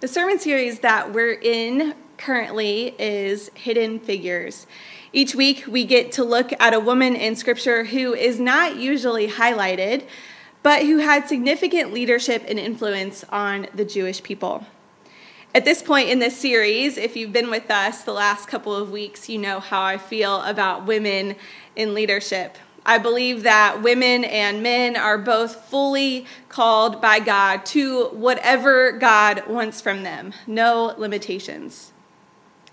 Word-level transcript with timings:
The 0.00 0.08
sermon 0.08 0.40
series 0.40 0.80
that 0.80 1.12
we're 1.12 1.34
in 1.34 1.94
currently 2.18 2.96
is 2.98 3.48
Hidden 3.54 4.00
Figures. 4.00 4.66
Each 5.12 5.36
week, 5.36 5.64
we 5.68 5.84
get 5.84 6.10
to 6.12 6.24
look 6.24 6.52
at 6.58 6.74
a 6.74 6.80
woman 6.80 7.14
in 7.14 7.36
Scripture 7.36 7.84
who 7.84 8.12
is 8.12 8.40
not 8.40 8.76
usually 8.76 9.28
highlighted, 9.28 10.04
but 10.64 10.82
who 10.82 10.98
had 10.98 11.28
significant 11.28 11.92
leadership 11.94 12.44
and 12.48 12.58
influence 12.58 13.24
on 13.30 13.68
the 13.72 13.84
Jewish 13.84 14.20
people. 14.20 14.66
At 15.54 15.64
this 15.64 15.80
point 15.80 16.08
in 16.08 16.18
this 16.18 16.36
series, 16.36 16.98
if 16.98 17.16
you've 17.16 17.32
been 17.32 17.48
with 17.48 17.70
us 17.70 18.02
the 18.02 18.12
last 18.12 18.48
couple 18.48 18.74
of 18.74 18.90
weeks, 18.90 19.28
you 19.28 19.38
know 19.38 19.60
how 19.60 19.80
I 19.80 19.96
feel 19.96 20.42
about 20.42 20.86
women 20.86 21.36
in 21.76 21.94
leadership. 21.94 22.58
I 22.86 22.98
believe 22.98 23.44
that 23.44 23.82
women 23.82 24.24
and 24.24 24.62
men 24.62 24.96
are 24.96 25.16
both 25.16 25.56
fully 25.70 26.26
called 26.48 27.00
by 27.00 27.18
God 27.18 27.64
to 27.66 28.06
whatever 28.08 28.92
God 28.92 29.46
wants 29.46 29.80
from 29.80 30.02
them, 30.02 30.34
no 30.46 30.94
limitations. 30.98 31.92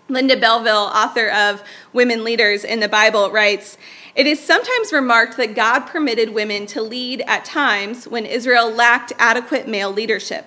Linda 0.10 0.36
Belleville, 0.36 0.92
author 0.94 1.30
of 1.30 1.64
Women 1.94 2.26
Leaders 2.26 2.66
in 2.66 2.82
the 2.82 2.90
Bible, 2.90 3.32
writes 3.32 3.78
It 4.14 4.28
is 4.28 4.40
sometimes 4.40 4.92
remarked 4.92 5.38
that 5.38 5.56
God 5.56 5.82
permitted 5.82 6.34
women 6.34 6.66
to 6.68 6.82
lead 6.82 7.24
at 7.28 7.46
times 7.46 8.08
when 8.08 8.26
Israel 8.26 8.70
lacked 8.70 9.14
adequate 9.18 9.70
male 9.70 9.92
leadership. 9.92 10.46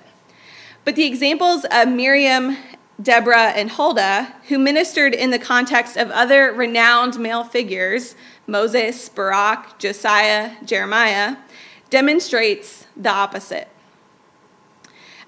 But 0.84 0.96
the 0.96 1.06
examples 1.06 1.64
of 1.70 1.88
Miriam, 1.88 2.58
Deborah, 3.00 3.52
and 3.52 3.70
Huldah, 3.70 4.34
who 4.48 4.58
ministered 4.58 5.14
in 5.14 5.30
the 5.30 5.38
context 5.38 5.96
of 5.96 6.10
other 6.10 6.52
renowned 6.52 7.18
male 7.18 7.42
figures, 7.42 8.14
Moses, 8.46 9.08
Barak, 9.08 9.78
Josiah, 9.78 10.52
Jeremiah, 10.64 11.36
demonstrates 11.90 12.86
the 12.96 13.10
opposite. 13.10 13.68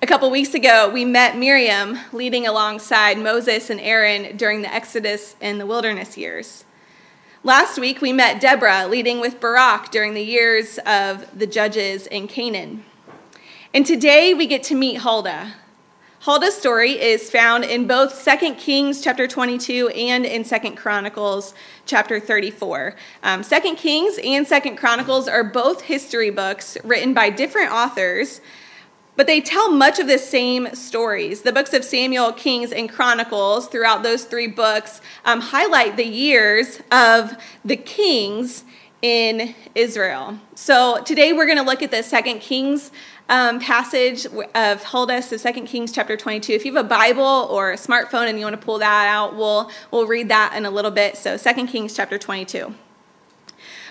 A 0.02 0.06
couple 0.06 0.30
weeks 0.30 0.52
ago, 0.52 0.90
we 0.90 1.04
met 1.04 1.38
Miriam 1.38 1.98
leading 2.12 2.46
alongside 2.46 3.18
Moses 3.18 3.70
and 3.70 3.80
Aaron 3.80 4.36
during 4.36 4.60
the 4.60 4.73
Exodus 4.73 5.36
and 5.40 5.58
the 5.58 5.66
wilderness 5.66 6.18
years. 6.18 6.64
Last 7.42 7.78
week, 7.78 8.02
we 8.02 8.12
met 8.12 8.40
Deborah 8.40 8.86
leading 8.88 9.20
with 9.20 9.40
Barak 9.40 9.90
during 9.90 10.12
the 10.12 10.23
years 10.23 10.78
of 10.84 11.26
the 11.38 11.46
judges 11.46 12.06
in 12.08 12.28
Canaan. 12.28 12.84
And 13.73 13.86
today, 13.86 14.34
we 14.34 14.46
get 14.46 14.62
to 14.64 14.74
meet 14.74 14.98
Huldah, 14.98 15.54
Huldah's 16.27 16.57
story 16.57 17.01
is 17.01 17.30
found 17.30 17.63
in 17.63 17.87
both 17.87 18.24
2 18.24 18.55
Kings 18.55 19.01
chapter 19.01 19.29
22 19.29 19.91
and 19.91 20.27
in 20.27 20.43
2 20.43 20.73
Chronicles 20.73 21.55
chapter 21.85 22.19
34. 22.19 22.96
Um, 23.23 23.45
2 23.45 23.60
Kings 23.77 24.19
and 24.24 24.45
2 24.45 24.74
Chronicles 24.74 25.29
are 25.29 25.45
both 25.45 25.82
history 25.82 26.30
books 26.30 26.77
written 26.82 27.15
by 27.15 27.30
different 27.30 27.71
authors, 27.71 28.41
but 29.15 29.29
they 29.29 29.41
tell 29.41 29.71
much 29.71 30.01
of 30.01 30.09
the 30.09 30.19
same 30.19 30.74
stories. 30.74 31.43
The 31.43 31.52
books 31.52 31.73
of 31.73 31.85
Samuel, 31.85 32.32
Kings, 32.32 32.73
and 32.73 32.91
Chronicles 32.91 33.69
throughout 33.69 34.02
those 34.02 34.24
three 34.24 34.49
books 34.49 35.01
um, 35.27 35.41
highlight 35.41 35.97
the 35.97 36.09
years 36.09 36.80
of 36.91 37.37
the 37.65 37.77
kings 37.77 38.65
in 39.01 39.54
Israel. 39.77 40.38
So 40.57 41.02
today 41.04 41.32
we're 41.32 41.47
going 41.47 41.59
to 41.59 41.65
look 41.65 41.82
at 41.82 41.93
the 41.93 42.02
Second 42.02 42.41
Kings 42.41 42.91
um, 43.29 43.59
passage 43.60 44.27
of 44.55 44.82
Huldah, 44.85 45.23
so 45.23 45.37
2 45.37 45.63
Kings 45.63 45.93
chapter 45.93 46.16
22. 46.16 46.52
If 46.52 46.65
you 46.65 46.74
have 46.74 46.85
a 46.85 46.88
Bible 46.88 47.49
or 47.51 47.73
a 47.73 47.77
smartphone 47.77 48.29
and 48.29 48.38
you 48.38 48.45
want 48.45 48.59
to 48.59 48.65
pull 48.65 48.79
that 48.79 49.09
out, 49.09 49.37
we'll, 49.37 49.71
we'll 49.91 50.07
read 50.07 50.29
that 50.29 50.55
in 50.57 50.65
a 50.65 50.71
little 50.71 50.91
bit. 50.91 51.16
So 51.16 51.37
2 51.37 51.66
Kings 51.66 51.95
chapter 51.95 52.19
22. 52.19 52.74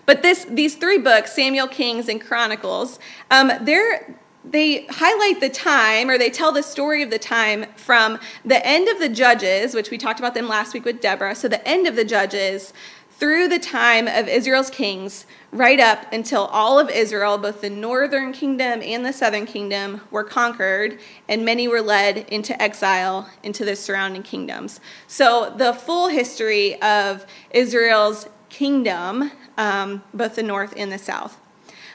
But 0.05 0.21
this, 0.21 0.45
these 0.45 0.75
three 0.75 0.99
books, 0.99 1.33
Samuel, 1.33 1.67
Kings, 1.67 2.07
and 2.07 2.21
Chronicles, 2.21 2.99
um, 3.31 3.51
they're 3.61 4.15
they 4.47 4.85
highlight 4.91 5.39
the 5.39 5.49
time 5.49 6.07
or 6.07 6.19
they 6.19 6.29
tell 6.29 6.51
the 6.51 6.61
story 6.61 7.01
of 7.01 7.09
the 7.09 7.17
time 7.17 7.65
from 7.75 8.19
the 8.43 8.63
end 8.65 8.87
of 8.87 8.99
the 8.99 9.09
judges 9.09 9.73
which 9.73 9.89
we 9.89 9.97
talked 9.97 10.19
about 10.19 10.35
them 10.35 10.47
last 10.47 10.73
week 10.73 10.85
with 10.85 11.01
deborah 11.01 11.33
so 11.33 11.47
the 11.47 11.67
end 11.67 11.87
of 11.87 11.95
the 11.95 12.05
judges 12.05 12.71
through 13.17 13.47
the 13.47 13.59
time 13.59 14.07
of 14.07 14.27
Israel's 14.27 14.69
kings, 14.69 15.25
right 15.51 15.79
up 15.79 16.11
until 16.11 16.45
all 16.45 16.77
of 16.77 16.89
Israel, 16.89 17.37
both 17.37 17.61
the 17.61 17.69
northern 17.69 18.33
kingdom 18.33 18.81
and 18.81 19.05
the 19.05 19.13
southern 19.13 19.45
kingdom, 19.45 20.01
were 20.11 20.23
conquered, 20.23 20.99
and 21.29 21.45
many 21.45 21.67
were 21.67 21.81
led 21.81 22.17
into 22.17 22.61
exile 22.61 23.29
into 23.41 23.63
the 23.63 23.75
surrounding 23.75 24.23
kingdoms. 24.23 24.81
So, 25.07 25.53
the 25.55 25.73
full 25.73 26.09
history 26.09 26.81
of 26.81 27.25
Israel's 27.51 28.27
kingdom, 28.49 29.31
um, 29.57 30.03
both 30.13 30.35
the 30.35 30.43
north 30.43 30.73
and 30.75 30.91
the 30.91 30.97
south. 30.97 31.37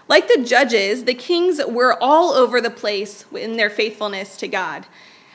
Like 0.09 0.27
the 0.27 0.43
judges, 0.43 1.05
the 1.05 1.15
kings 1.15 1.61
were 1.69 1.97
all 2.03 2.33
over 2.33 2.61
the 2.61 2.71
place 2.71 3.25
in 3.33 3.56
their 3.56 3.71
faithfulness 3.71 4.37
to 4.39 4.49
God. 4.49 4.87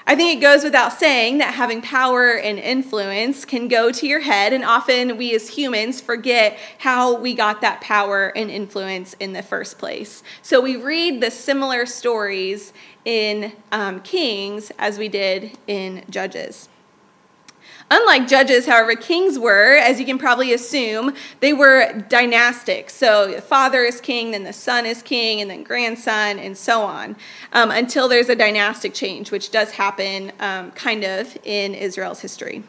I 0.08 0.16
think 0.16 0.38
it 0.38 0.42
goes 0.42 0.64
without 0.64 0.94
saying 0.94 1.40
that 1.40 1.56
having 1.56 1.82
power 1.82 2.38
and 2.38 2.60
influence 2.60 3.44
can 3.44 3.68
go 3.68 3.92
to 3.92 4.06
your 4.06 4.20
head, 4.20 4.54
and 4.54 4.64
often 4.64 5.18
we 5.18 5.34
as 5.34 5.50
humans 5.50 6.00
forget 6.00 6.60
how 6.78 7.16
we 7.16 7.34
got 7.34 7.62
that 7.62 7.82
power 7.82 8.28
and 8.36 8.52
influence 8.52 9.16
in 9.20 9.34
the 9.34 9.42
first 9.42 9.80
place. 9.80 10.22
So 10.44 10.62
we 10.62 10.76
read 10.76 11.22
the 11.22 11.32
similar 11.32 11.88
stories 11.88 12.72
in 13.04 13.54
um, 13.72 14.02
Kings 14.02 14.72
as 14.78 15.00
we 15.00 15.08
did 15.08 15.58
in 15.66 16.04
Judges. 16.12 16.70
Unlike 17.91 18.28
judges, 18.28 18.66
however, 18.66 18.96
kings 18.96 19.38
were, 19.38 19.78
as 19.78 20.00
you 20.00 20.07
can 20.07 20.18
probably 20.18 20.53
assume, 20.53 21.13
they 21.40 21.53
were 21.53 21.94
dynastic. 22.09 22.90
So 22.90 23.31
the 23.35 23.41
father 23.41 23.84
is 23.84 24.01
king, 24.01 24.31
then 24.31 24.44
the 24.44 24.53
son 24.53 24.88
is 24.88 25.03
king, 25.03 25.40
and 25.40 25.51
then 25.51 25.63
grandson, 25.63 26.40
and 26.40 26.57
so 26.57 26.81
on, 26.81 27.16
um, 27.53 27.69
until 27.69 28.07
there's 28.07 28.29
a 28.29 28.35
dynastic 28.35 28.96
change, 28.96 29.29
which 29.29 29.51
does 29.51 29.69
happen 29.69 30.31
um, 30.40 30.72
kind 30.72 31.03
of 31.03 31.38
in 31.44 31.75
Israel's 31.75 32.22
history. 32.22 32.63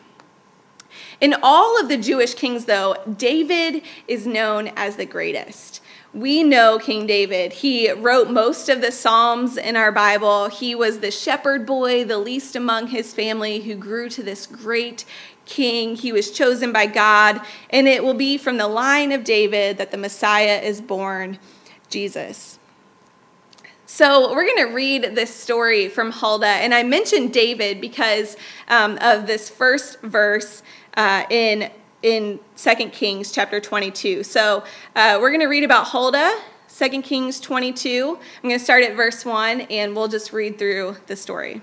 In 1.23 1.35
all 1.43 1.81
of 1.81 1.89
the 1.89 1.97
Jewish 1.97 2.35
kings, 2.35 2.67
though, 2.67 2.97
David 3.17 3.83
is 4.07 4.27
known 4.27 4.69
as 4.77 4.97
the 4.97 5.07
greatest 5.07 5.81
we 6.15 6.43
know 6.43 6.79
King 6.79 7.07
David. 7.07 7.53
He 7.53 7.91
wrote 7.91 8.31
most 8.31 8.69
of 8.69 8.81
the 8.81 8.93
Psalms 8.93 9.57
in 9.57 9.77
our 9.77 9.93
Bible. 9.93 10.49
He 10.49 10.75
was 10.75 11.01
the 11.01 11.11
shepherd 11.11 11.67
boy, 11.67 12.05
the 12.05 12.19
least 12.19 12.57
among 12.57 12.89
his 12.89 13.13
family, 13.13 13.61
who 13.61 13.75
grew 13.75 14.09
to 14.11 14.23
this 14.23 14.47
great 14.47 15.05
king. 15.45 15.97
He 15.97 16.13
was 16.13 16.31
chosen 16.31 16.73
by 16.73 16.87
God, 16.87 17.41
and 17.71 17.87
it 17.87 18.03
will 18.03 18.15
be 18.15 18.39
from 18.39 18.57
the 18.57 18.69
line 18.69 19.13
of 19.13 19.25
David 19.25 19.79
that 19.79 19.91
the 19.91 19.99
Messiah 19.99 20.61
is 20.63 20.81
born, 20.81 21.39
Jesus. 21.89 22.59
So, 23.89 24.33
we're 24.33 24.47
going 24.47 24.69
to 24.69 24.75
read 24.75 25.15
this 25.15 25.33
story 25.33 25.89
from 25.89 26.11
Huldah, 26.11 26.47
and 26.47 26.75
I 26.75 26.83
mentioned 26.83 27.33
David 27.33 27.81
because 27.81 28.37
um, 28.69 28.99
of 29.01 29.27
this 29.27 29.49
first 29.49 30.01
verse 30.01 30.63
uh, 30.97 31.25
in 31.31 31.71
in 32.07 32.39
2 32.57 32.75
Kings 32.91 33.33
chapter 33.33 33.59
22. 33.59 34.23
So 34.23 34.63
uh, 34.95 35.19
we're 35.21 35.31
going 35.31 35.41
to 35.41 35.49
read 35.49 35.65
about 35.65 35.89
Huldah, 35.89 36.41
2 36.73 37.03
Kings 37.03 37.41
22. 37.41 38.17
I'm 38.17 38.49
going 38.49 38.57
to 38.57 38.65
start 38.65 38.85
at 38.85 38.95
verse 38.95 39.25
1 39.25 39.63
and 39.63 39.97
we'll 39.97 40.07
just 40.07 40.33
read 40.33 40.57
through 40.57 40.99
the 41.09 41.17
story. 41.17 41.63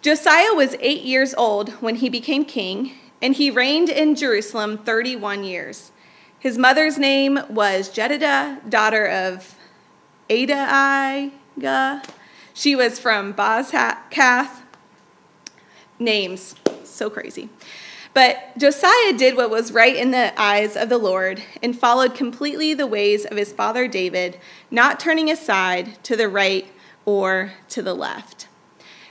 Josiah 0.00 0.54
was 0.54 0.74
eight 0.80 1.02
years 1.02 1.34
old 1.34 1.68
when 1.82 1.96
he 1.96 2.08
became 2.08 2.46
king, 2.46 2.94
and 3.20 3.34
he 3.34 3.50
reigned 3.50 3.90
in 3.90 4.14
Jerusalem 4.14 4.78
31 4.78 5.44
years. 5.44 5.92
His 6.38 6.56
mother's 6.56 6.96
name 6.96 7.38
was 7.50 7.90
Jedidah, 7.90 8.70
daughter 8.70 9.06
of 9.06 9.54
Adaiah. 10.30 11.30
She 12.54 12.74
was 12.74 12.98
from 12.98 13.34
Bozkath. 13.34 14.62
Names, 15.98 16.54
so 16.84 17.10
crazy. 17.10 17.50
But 18.12 18.58
Josiah 18.58 19.12
did 19.12 19.36
what 19.36 19.50
was 19.50 19.72
right 19.72 19.94
in 19.94 20.10
the 20.10 20.32
eyes 20.40 20.76
of 20.76 20.88
the 20.88 20.98
Lord 20.98 21.42
and 21.62 21.78
followed 21.78 22.14
completely 22.14 22.74
the 22.74 22.86
ways 22.86 23.24
of 23.24 23.36
his 23.36 23.52
father 23.52 23.86
David, 23.86 24.38
not 24.70 24.98
turning 24.98 25.30
aside 25.30 26.02
to 26.04 26.16
the 26.16 26.28
right 26.28 26.66
or 27.04 27.52
to 27.68 27.82
the 27.82 27.94
left. 27.94 28.48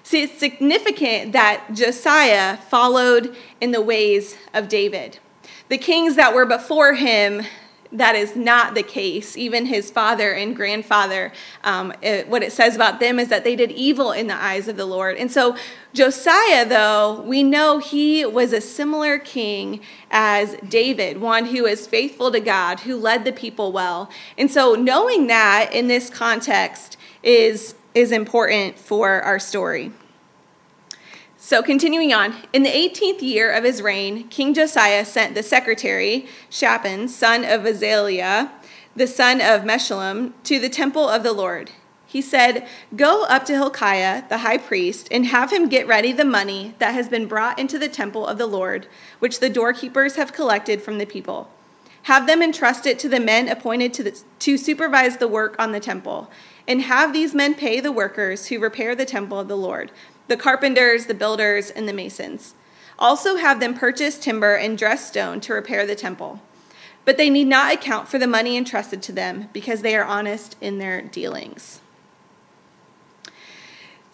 See, 0.03 0.23
it's 0.23 0.39
significant 0.39 1.33
that 1.33 1.73
Josiah 1.73 2.57
followed 2.57 3.35
in 3.61 3.71
the 3.71 3.81
ways 3.81 4.37
of 4.53 4.67
David. 4.67 5.19
The 5.69 5.77
kings 5.77 6.15
that 6.15 6.33
were 6.33 6.45
before 6.45 6.93
him 6.93 7.43
that 7.91 8.15
is 8.15 8.35
not 8.35 8.75
the 8.75 8.83
case. 8.83 9.35
Even 9.35 9.65
his 9.65 9.89
father 9.89 10.31
and 10.31 10.55
grandfather, 10.55 11.31
um, 11.63 11.91
it, 12.01 12.27
what 12.27 12.43
it 12.43 12.51
says 12.51 12.75
about 12.75 12.99
them 12.99 13.19
is 13.19 13.29
that 13.29 13.43
they 13.43 13.55
did 13.55 13.71
evil 13.71 14.11
in 14.11 14.27
the 14.27 14.35
eyes 14.35 14.67
of 14.67 14.77
the 14.77 14.85
Lord. 14.85 15.17
And 15.17 15.31
so, 15.31 15.55
Josiah, 15.93 16.67
though, 16.67 17.21
we 17.21 17.41
know 17.41 17.79
he 17.79 18.25
was 18.25 18.53
a 18.53 18.61
similar 18.61 19.17
king 19.17 19.81
as 20.11 20.55
David, 20.67 21.19
one 21.19 21.45
who 21.45 21.65
is 21.65 21.87
faithful 21.87 22.31
to 22.31 22.39
God, 22.39 22.81
who 22.81 22.95
led 22.95 23.25
the 23.25 23.33
people 23.33 23.71
well. 23.71 24.11
And 24.37 24.51
so, 24.51 24.75
knowing 24.75 25.27
that 25.27 25.71
in 25.73 25.87
this 25.87 26.11
context 26.11 26.97
is, 27.23 27.73
is 27.95 28.11
important 28.11 28.77
for 28.77 29.21
our 29.23 29.39
story. 29.39 29.91
So, 31.41 31.63
continuing 31.63 32.13
on, 32.13 32.35
in 32.51 32.63
the 32.63 32.69
18th 32.69 33.21
year 33.21 33.49
of 33.49 33.63
his 33.63 33.81
reign, 33.81 34.27
King 34.27 34.53
Josiah 34.53 35.05
sent 35.05 35.35
the 35.35 35.41
secretary, 35.41 36.27
Shaphan, 36.49 37.07
son 37.07 37.45
of 37.45 37.61
Azaliah, 37.61 38.51
the 38.93 39.07
son 39.07 39.39
of 39.39 39.61
Meshullam, 39.61 40.33
to 40.43 40.59
the 40.59 40.67
temple 40.67 41.07
of 41.07 41.23
the 41.23 41.31
Lord. 41.31 41.71
he 42.05 42.21
said, 42.21 42.67
Go 42.93 43.23
up 43.23 43.45
to 43.45 43.53
Hilkiah, 43.53 44.27
the 44.27 44.39
high 44.39 44.57
priest, 44.57 45.07
and 45.11 45.27
have 45.27 45.53
him 45.53 45.69
get 45.69 45.87
ready 45.87 46.11
the 46.11 46.25
money 46.25 46.75
that 46.79 46.93
has 46.93 47.07
been 47.07 47.25
brought 47.25 47.57
into 47.57 47.79
the 47.79 47.87
temple 47.87 48.27
of 48.27 48.37
the 48.37 48.45
Lord, 48.45 48.87
which 49.19 49.39
the 49.39 49.49
doorkeepers 49.49 50.17
have 50.17 50.33
collected 50.33 50.81
from 50.81 50.97
the 50.97 51.05
people. 51.05 51.49
Have 52.03 52.27
them 52.27 52.41
entrust 52.41 52.85
it 52.85 52.99
to 52.99 53.07
the 53.07 53.19
men 53.19 53.47
appointed 53.47 53.93
to, 53.93 54.03
the, 54.03 54.21
to 54.39 54.57
supervise 54.57 55.17
the 55.17 55.27
work 55.27 55.55
on 55.57 55.71
the 55.71 55.79
temple, 55.79 56.29
and 56.67 56.81
have 56.81 57.13
these 57.13 57.33
men 57.33 57.55
pay 57.55 57.79
the 57.79 57.93
workers 57.93 58.47
who 58.47 58.59
repair 58.59 58.93
the 58.93 59.05
temple 59.05 59.39
of 59.39 59.47
the 59.47 59.57
Lord, 59.57 59.91
the 60.29 60.37
carpenters, 60.37 61.07
the 61.07 61.13
builders, 61.13 61.69
and 61.69 61.87
the 61.87 61.93
masons. 61.93 62.53
Also 62.97 63.35
have 63.35 63.59
them 63.59 63.73
purchase 63.73 64.17
timber 64.17 64.55
and 64.55 64.77
dress 64.77 65.07
stone 65.07 65.39
to 65.41 65.53
repair 65.53 65.85
the 65.85 65.95
temple. 65.95 66.41
But 67.03 67.17
they 67.17 67.29
need 67.29 67.47
not 67.47 67.73
account 67.73 68.07
for 68.07 68.19
the 68.19 68.27
money 68.27 68.55
entrusted 68.55 69.01
to 69.03 69.11
them, 69.11 69.49
because 69.51 69.81
they 69.81 69.95
are 69.95 70.03
honest 70.05 70.55
in 70.61 70.77
their 70.77 71.01
dealings. 71.01 71.81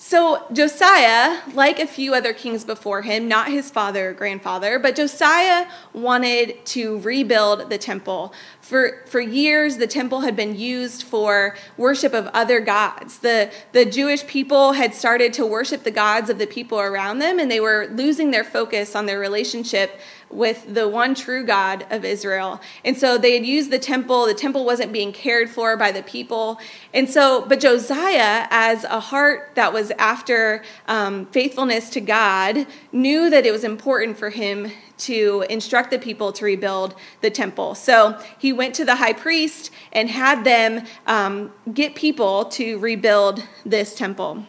So, 0.08 0.46
Josiah, 0.54 1.42
like 1.56 1.80
a 1.80 1.88
few 1.88 2.14
other 2.14 2.32
kings 2.32 2.64
before 2.64 3.02
him, 3.02 3.28
not 3.28 3.50
his 3.50 3.72
father 3.72 4.12
or 4.12 4.14
grandfather, 4.14 4.78
but 4.78 4.96
Josiah 4.96 5.66
wanted 5.94 6.64
to 6.68 7.00
rebuild 7.00 7.72
the 7.72 7.80
temple. 7.80 8.32
For, 8.62 9.02
for 9.08 9.20
years, 9.20 9.78
the 9.78 9.88
temple 9.88 10.20
had 10.20 10.36
been 10.36 10.56
used 10.56 11.02
for 11.02 11.56
worship 11.76 12.14
of 12.14 12.28
other 12.36 12.60
gods. 12.60 13.18
The, 13.18 13.52
the 13.72 13.84
Jewish 13.84 14.28
people 14.28 14.74
had 14.74 14.94
started 14.94 15.34
to 15.34 15.46
worship 15.48 15.82
the 15.82 15.90
gods 15.90 16.30
of 16.30 16.38
the 16.38 16.46
people 16.46 16.80
around 16.80 17.18
them, 17.18 17.40
and 17.40 17.50
they 17.50 17.60
were 17.60 17.88
losing 17.92 18.30
their 18.30 18.44
focus 18.44 18.96
on 18.96 19.08
their 19.08 19.18
relationship 19.18 20.00
with 20.30 20.74
the 20.74 20.88
one 20.88 21.16
true 21.16 21.46
God 21.46 21.86
of 21.90 22.04
Israel. 22.04 22.62
And 22.84 22.98
so 22.98 23.18
they 23.18 23.34
had 23.34 23.46
used 23.46 23.72
the 23.72 23.80
temple. 23.80 24.26
The 24.26 24.34
temple 24.34 24.66
wasn't 24.66 24.92
being 24.92 25.14
cared 25.14 25.50
for 25.50 25.78
by 25.78 25.92
the 25.92 26.04
people. 26.04 26.60
And 26.94 27.10
so, 27.10 27.46
but 27.48 27.60
Josiah, 27.60 28.48
as 28.50 28.84
a 28.86 29.00
heart 29.00 29.52
that 29.56 29.72
was 29.72 29.92
after 29.92 30.64
um, 30.88 31.26
faithfulness 31.28 31.90
to 31.92 32.02
God, 32.02 32.68
knew 32.92 33.30
that 33.30 33.46
it 33.46 33.52
was 33.52 33.64
important 33.64 34.18
for 34.18 34.30
him 34.30 34.72
to 34.98 35.46
instruct 35.50 35.92
the 35.92 36.00
people 36.00 36.32
to 36.32 36.46
rebuild 36.46 36.96
the 37.22 37.30
temple. 37.30 37.76
So 37.76 38.20
he 38.38 38.54
went 38.54 38.76
to 38.76 38.86
the 38.86 38.96
high 38.96 39.14
priest 39.14 39.72
and 39.92 40.10
had 40.10 40.44
them 40.44 40.86
um, 41.08 41.52
get 41.74 41.96
people 41.96 42.46
to 42.46 42.78
rebuild 42.80 43.44
this 43.66 43.96
temple. 43.96 44.46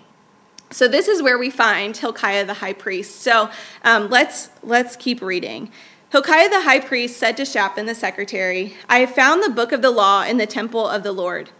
So 0.70 0.88
this 0.88 1.08
is 1.08 1.22
where 1.22 1.38
we 1.38 1.50
find 1.50 1.96
Hilkiah 1.96 2.44
the 2.44 2.54
high 2.54 2.72
priest. 2.72 3.22
So 3.22 3.50
um, 3.84 4.10
let's 4.10 4.50
let's 4.62 4.96
keep 4.96 5.22
reading. 5.22 5.70
Hilkiah 6.10 6.48
the 6.48 6.62
high 6.62 6.80
priest 6.80 7.16
said 7.18 7.36
to 7.36 7.44
Shaphan 7.44 7.86
the 7.86 7.94
secretary, 7.94 8.74
"I 8.88 9.00
have 9.00 9.14
found 9.14 9.42
the 9.42 9.50
book 9.50 9.72
of 9.72 9.82
the 9.82 9.90
law 9.90 10.24
in 10.24 10.38
the 10.38 10.46
temple 10.46 10.86
of 10.86 11.02
the 11.02 11.12
Lord." 11.12 11.50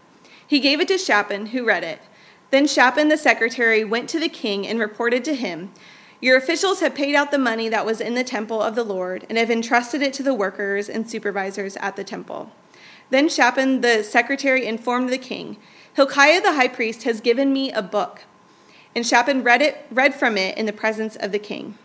He 0.46 0.60
gave 0.60 0.80
it 0.80 0.88
to 0.88 0.98
Shaphan, 0.98 1.46
who 1.46 1.64
read 1.64 1.82
it. 1.82 2.00
Then 2.50 2.66
Shaphan 2.66 3.08
the 3.08 3.16
secretary 3.16 3.84
went 3.84 4.08
to 4.10 4.20
the 4.20 4.28
king 4.28 4.66
and 4.66 4.78
reported 4.78 5.24
to 5.24 5.34
him, 5.34 5.72
"Your 6.20 6.36
officials 6.36 6.80
have 6.80 6.94
paid 6.94 7.14
out 7.14 7.30
the 7.30 7.38
money 7.38 7.68
that 7.68 7.86
was 7.86 8.00
in 8.00 8.14
the 8.14 8.24
temple 8.24 8.62
of 8.62 8.74
the 8.74 8.84
Lord 8.84 9.26
and 9.28 9.36
have 9.36 9.50
entrusted 9.50 10.02
it 10.02 10.12
to 10.14 10.22
the 10.22 10.34
workers 10.34 10.88
and 10.88 11.08
supervisors 11.08 11.76
at 11.76 11.96
the 11.96 12.04
temple." 12.04 12.50
Then 13.10 13.28
Shaphan 13.28 13.82
the 13.82 14.02
secretary 14.02 14.66
informed 14.66 15.10
the 15.10 15.18
king, 15.18 15.58
"Hilkiah 15.94 16.40
the 16.40 16.54
high 16.54 16.68
priest 16.68 17.04
has 17.04 17.20
given 17.20 17.52
me 17.52 17.70
a 17.72 17.82
book." 17.82 18.22
And 18.96 19.06
Shaphan 19.06 19.44
read, 19.44 19.60
it, 19.60 19.84
read 19.90 20.14
from 20.14 20.38
it 20.38 20.56
in 20.56 20.64
the 20.64 20.72
presence 20.72 21.16
of 21.16 21.30
the 21.30 21.38
king. 21.38 21.76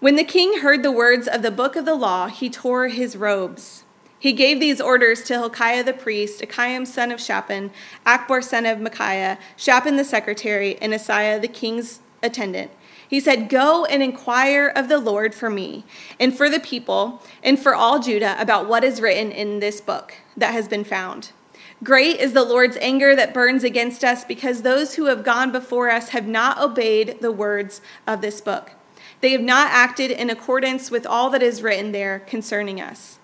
When 0.00 0.16
the 0.16 0.24
king 0.24 0.58
heard 0.58 0.82
the 0.82 0.90
words 0.90 1.28
of 1.28 1.42
the 1.42 1.52
book 1.52 1.76
of 1.76 1.84
the 1.84 1.94
law, 1.94 2.26
he 2.26 2.50
tore 2.50 2.88
his 2.88 3.16
robes. 3.16 3.84
He 4.18 4.32
gave 4.32 4.58
these 4.58 4.80
orders 4.80 5.22
to 5.24 5.34
Hilkiah 5.34 5.84
the 5.84 5.92
priest, 5.92 6.40
Ahikam 6.40 6.84
son 6.84 7.12
of 7.12 7.20
Shaphan, 7.20 7.70
Achbor 8.04 8.42
son 8.42 8.66
of 8.66 8.80
Micaiah, 8.80 9.38
Shaphan 9.56 9.96
the 9.96 10.04
secretary, 10.04 10.76
and 10.78 10.92
Asaiah 10.92 11.40
the 11.40 11.48
king's 11.48 12.00
attendant. 12.24 12.72
He 13.08 13.20
said, 13.20 13.48
Go 13.48 13.84
and 13.84 14.02
inquire 14.02 14.66
of 14.74 14.88
the 14.88 14.98
Lord 14.98 15.32
for 15.32 15.48
me, 15.48 15.84
and 16.18 16.36
for 16.36 16.50
the 16.50 16.60
people, 16.60 17.22
and 17.44 17.58
for 17.58 17.74
all 17.74 18.00
Judah 18.00 18.36
about 18.40 18.68
what 18.68 18.82
is 18.82 19.00
written 19.00 19.30
in 19.30 19.60
this 19.60 19.80
book 19.80 20.14
that 20.36 20.52
has 20.52 20.66
been 20.66 20.84
found. 20.84 21.30
Great 21.82 22.20
is 22.20 22.34
the 22.34 22.44
Lord's 22.44 22.76
anger 22.82 23.16
that 23.16 23.32
burns 23.32 23.64
against 23.64 24.04
us 24.04 24.22
because 24.22 24.60
those 24.60 24.94
who 24.94 25.06
have 25.06 25.24
gone 25.24 25.50
before 25.50 25.90
us 25.90 26.10
have 26.10 26.26
not 26.26 26.60
obeyed 26.60 27.16
the 27.22 27.32
words 27.32 27.80
of 28.06 28.20
this 28.20 28.42
book. 28.42 28.72
They 29.22 29.32
have 29.32 29.40
not 29.40 29.70
acted 29.70 30.10
in 30.10 30.28
accordance 30.28 30.90
with 30.90 31.06
all 31.06 31.30
that 31.30 31.42
is 31.42 31.62
written 31.62 31.92
there 31.92 32.18
concerning 32.20 32.82
us. 32.82 33.18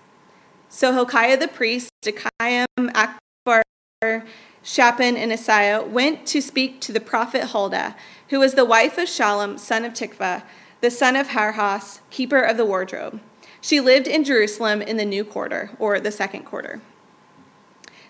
So 0.69 0.91
Hilkiah 0.91 1.37
the 1.37 1.47
priest, 1.47 1.91
Ahikam, 2.03 2.65
Achbor, 2.77 4.25
Shaphan, 4.63 5.15
and 5.17 5.31
Asaiah 5.31 5.87
went 5.87 6.25
to 6.27 6.41
speak 6.41 6.81
to 6.81 6.91
the 6.91 6.99
prophet 6.99 7.49
Huldah, 7.49 7.95
who 8.29 8.39
was 8.39 8.55
the 8.55 8.65
wife 8.65 8.97
of 8.97 9.07
Shallum, 9.07 9.59
son 9.59 9.85
of 9.85 9.93
Tikvah, 9.93 10.43
the 10.81 10.91
son 10.91 11.15
of 11.15 11.29
Harhas, 11.29 11.99
keeper 12.09 12.41
of 12.41 12.57
the 12.57 12.65
wardrobe. 12.65 13.21
She 13.61 13.79
lived 13.79 14.07
in 14.07 14.23
Jerusalem 14.23 14.81
in 14.81 14.97
the 14.97 15.05
new 15.05 15.23
quarter, 15.23 15.71
or 15.77 15.99
the 15.99 16.11
second 16.11 16.43
quarter. 16.43 16.81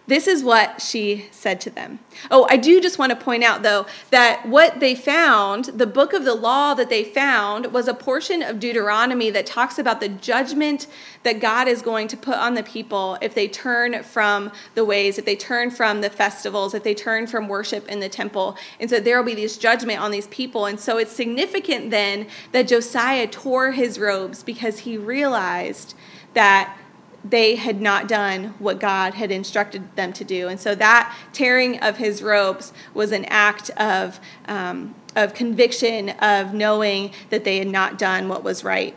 This 0.08 0.26
is 0.26 0.42
what 0.42 0.82
she 0.82 1.28
said 1.32 1.60
to 1.62 1.70
them. 1.70 2.00
Oh, 2.32 2.48
I 2.50 2.56
do 2.56 2.80
just 2.80 2.98
want 2.98 3.10
to 3.10 3.16
point 3.18 3.44
out, 3.44 3.62
though, 3.62 3.86
that 4.10 4.48
what 4.48 4.80
they 4.80 4.96
found, 4.96 5.66
the 5.66 5.86
book 5.86 6.14
of 6.14 6.24
the 6.24 6.34
law 6.34 6.74
that 6.76 6.90
they 6.90 7.04
found, 7.04 7.74
was 7.74 7.90
a 7.90 7.94
portion 7.94 8.42
of 8.42 8.58
Deuteronomy 8.58 9.30
that 9.32 9.46
talks 9.46 9.78
about 9.78 10.00
the 10.00 10.08
judgment 10.08 10.88
that 11.24 11.42
God 11.42 11.68
is 11.68 11.82
going 11.82 12.08
to 12.08 12.16
put 12.16 12.36
on 12.36 12.54
the 12.54 12.64
people 12.64 13.18
if 13.22 13.36
they 13.36 13.50
turn 13.50 14.02
from 14.02 14.50
the 14.76 14.86
ways, 14.86 15.18
if 15.18 15.26
they 15.26 15.36
turn 15.36 15.70
from 15.70 16.00
the 16.00 16.10
festivals, 16.10 16.74
if 16.74 16.84
they 16.84 16.96
turn 16.96 17.28
from 17.28 17.50
worship 17.50 17.86
in 17.90 18.00
the 18.00 18.08
temple. 18.08 18.56
And 18.80 18.90
so 18.90 19.02
there 19.02 19.18
will 19.18 19.26
be 19.26 19.36
this 19.36 19.58
judgment 19.58 20.00
on 20.00 20.12
these 20.12 20.28
people. 20.28 20.68
And 20.68 20.80
so 20.80 20.98
it's 21.00 21.12
significant 21.12 21.92
then 21.92 22.28
that 22.54 22.70
Josiah 22.70 23.28
tore 23.28 23.72
his 23.72 24.00
robes 24.00 24.42
because 24.42 24.80
he 24.80 24.98
realized 24.98 25.96
that 26.34 26.78
they 27.24 27.56
had 27.56 27.82
not 27.82 28.08
done 28.08 28.56
what 28.60 28.80
God 28.80 29.14
had 29.14 29.32
instructed 29.32 29.96
them 29.96 30.14
to 30.14 30.24
do. 30.24 30.48
And 30.48 30.60
so 30.60 30.76
that 30.76 31.16
tearing 31.34 31.80
of 31.80 31.98
his 31.98 32.22
robes 32.22 32.74
was 32.94 33.12
an 33.12 33.26
act 33.26 33.70
of, 33.72 34.20
um, 34.48 34.96
of 35.16 35.34
conviction, 35.34 36.12
of 36.22 36.54
knowing 36.54 37.12
that 37.30 37.44
they 37.44 37.58
had 37.58 37.68
not 37.68 37.98
done 37.98 38.30
what 38.30 38.44
was 38.44 38.64
right. 38.64 38.96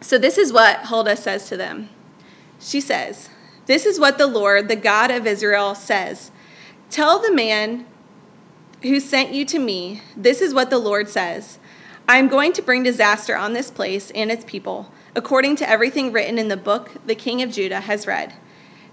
So 0.00 0.18
this 0.18 0.38
is 0.38 0.52
what 0.52 0.86
Huldah 0.86 1.16
says 1.16 1.48
to 1.48 1.56
them. 1.56 1.88
She 2.60 2.80
says, 2.80 3.30
This 3.66 3.86
is 3.86 3.98
what 3.98 4.18
the 4.18 4.26
Lord, 4.26 4.68
the 4.68 4.76
God 4.76 5.10
of 5.10 5.26
Israel, 5.26 5.74
says 5.74 6.30
Tell 6.90 7.18
the 7.18 7.32
man 7.32 7.86
who 8.82 9.00
sent 9.00 9.32
you 9.32 9.44
to 9.46 9.58
me, 9.58 10.02
this 10.16 10.40
is 10.40 10.54
what 10.54 10.70
the 10.70 10.78
Lord 10.78 11.08
says 11.08 11.58
I 12.06 12.18
am 12.18 12.28
going 12.28 12.52
to 12.52 12.62
bring 12.62 12.82
disaster 12.82 13.36
on 13.36 13.54
this 13.54 13.70
place 13.70 14.10
and 14.10 14.30
its 14.30 14.44
people 14.44 14.92
according 15.16 15.56
to 15.56 15.68
everything 15.68 16.12
written 16.12 16.38
in 16.38 16.48
the 16.48 16.56
book 16.56 16.90
the 17.06 17.14
king 17.14 17.42
of 17.42 17.52
Judah 17.52 17.80
has 17.80 18.06
read. 18.06 18.34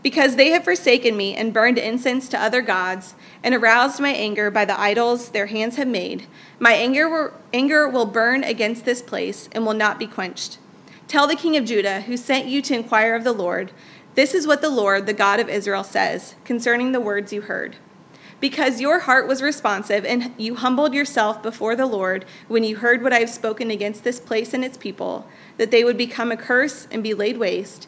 Because 0.04 0.36
they 0.36 0.50
have 0.50 0.64
forsaken 0.64 1.16
me 1.16 1.36
and 1.36 1.54
burned 1.54 1.78
incense 1.78 2.28
to 2.30 2.42
other 2.42 2.62
gods 2.62 3.14
and 3.44 3.54
aroused 3.54 4.00
my 4.00 4.10
anger 4.10 4.50
by 4.50 4.66
the 4.66 4.80
idols 4.80 5.30
their 5.30 5.46
hands 5.46 5.76
have 5.76 5.88
made, 5.88 6.26
my 6.60 6.74
anger 6.74 7.08
will, 7.08 7.34
anger 7.54 7.88
will 7.88 8.06
burn 8.06 8.44
against 8.44 8.84
this 8.84 9.02
place 9.02 9.48
and 9.52 9.66
will 9.66 9.76
not 9.76 10.00
be 10.00 10.08
quenched. 10.08 10.58
Tell 11.08 11.28
the 11.28 11.36
king 11.36 11.56
of 11.58 11.66
Judah, 11.66 12.02
who 12.02 12.18
sent 12.18 12.48
you 12.48 12.62
to 12.64 12.74
inquire 12.74 13.16
of 13.16 13.24
the 13.24 13.34
Lord, 13.34 13.72
this 14.16 14.34
is 14.34 14.48
what 14.48 14.62
the 14.62 14.70
Lord, 14.70 15.06
the 15.06 15.14
God 15.14 15.40
of 15.40 15.50
Israel, 15.50 15.84
says 15.84 16.36
concerning 16.44 16.92
the 16.92 17.00
words 17.00 17.32
you 17.32 17.42
heard. 17.42 17.78
Because 18.42 18.82
your 18.82 19.00
heart 19.00 19.28
was 19.28 19.42
responsive 19.42 20.04
and 20.04 20.34
you 20.38 20.56
humbled 20.56 20.94
yourself 20.94 21.42
before 21.42 21.76
the 21.76 21.86
Lord 21.86 22.26
when 22.50 22.64
you 22.64 22.76
heard 22.76 23.02
what 23.02 23.14
I 23.14 23.20
have 23.20 23.30
spoken 23.30 23.72
against 23.72 24.04
this 24.04 24.20
place 24.20 24.54
and 24.54 24.66
its 24.66 24.78
people, 24.78 25.26
that 25.58 25.72
they 25.72 25.84
would 25.84 25.98
become 25.98 26.32
a 26.32 26.38
curse 26.38 26.88
and 26.92 27.02
be 27.04 27.14
laid 27.14 27.38
waste. 27.38 27.88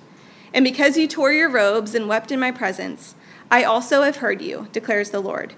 And 0.53 0.63
because 0.63 0.95
you 0.95 1.07
tore 1.07 1.33
your 1.33 1.49
robes 1.49 1.95
and 1.95 2.07
wept 2.07 2.31
in 2.31 2.39
my 2.39 2.51
presence, 2.51 3.15
I 3.49 3.63
also 3.63 4.03
have 4.03 4.17
heard 4.17 4.41
you, 4.41 4.67
declares 4.71 5.09
the 5.09 5.19
Lord. 5.19 5.55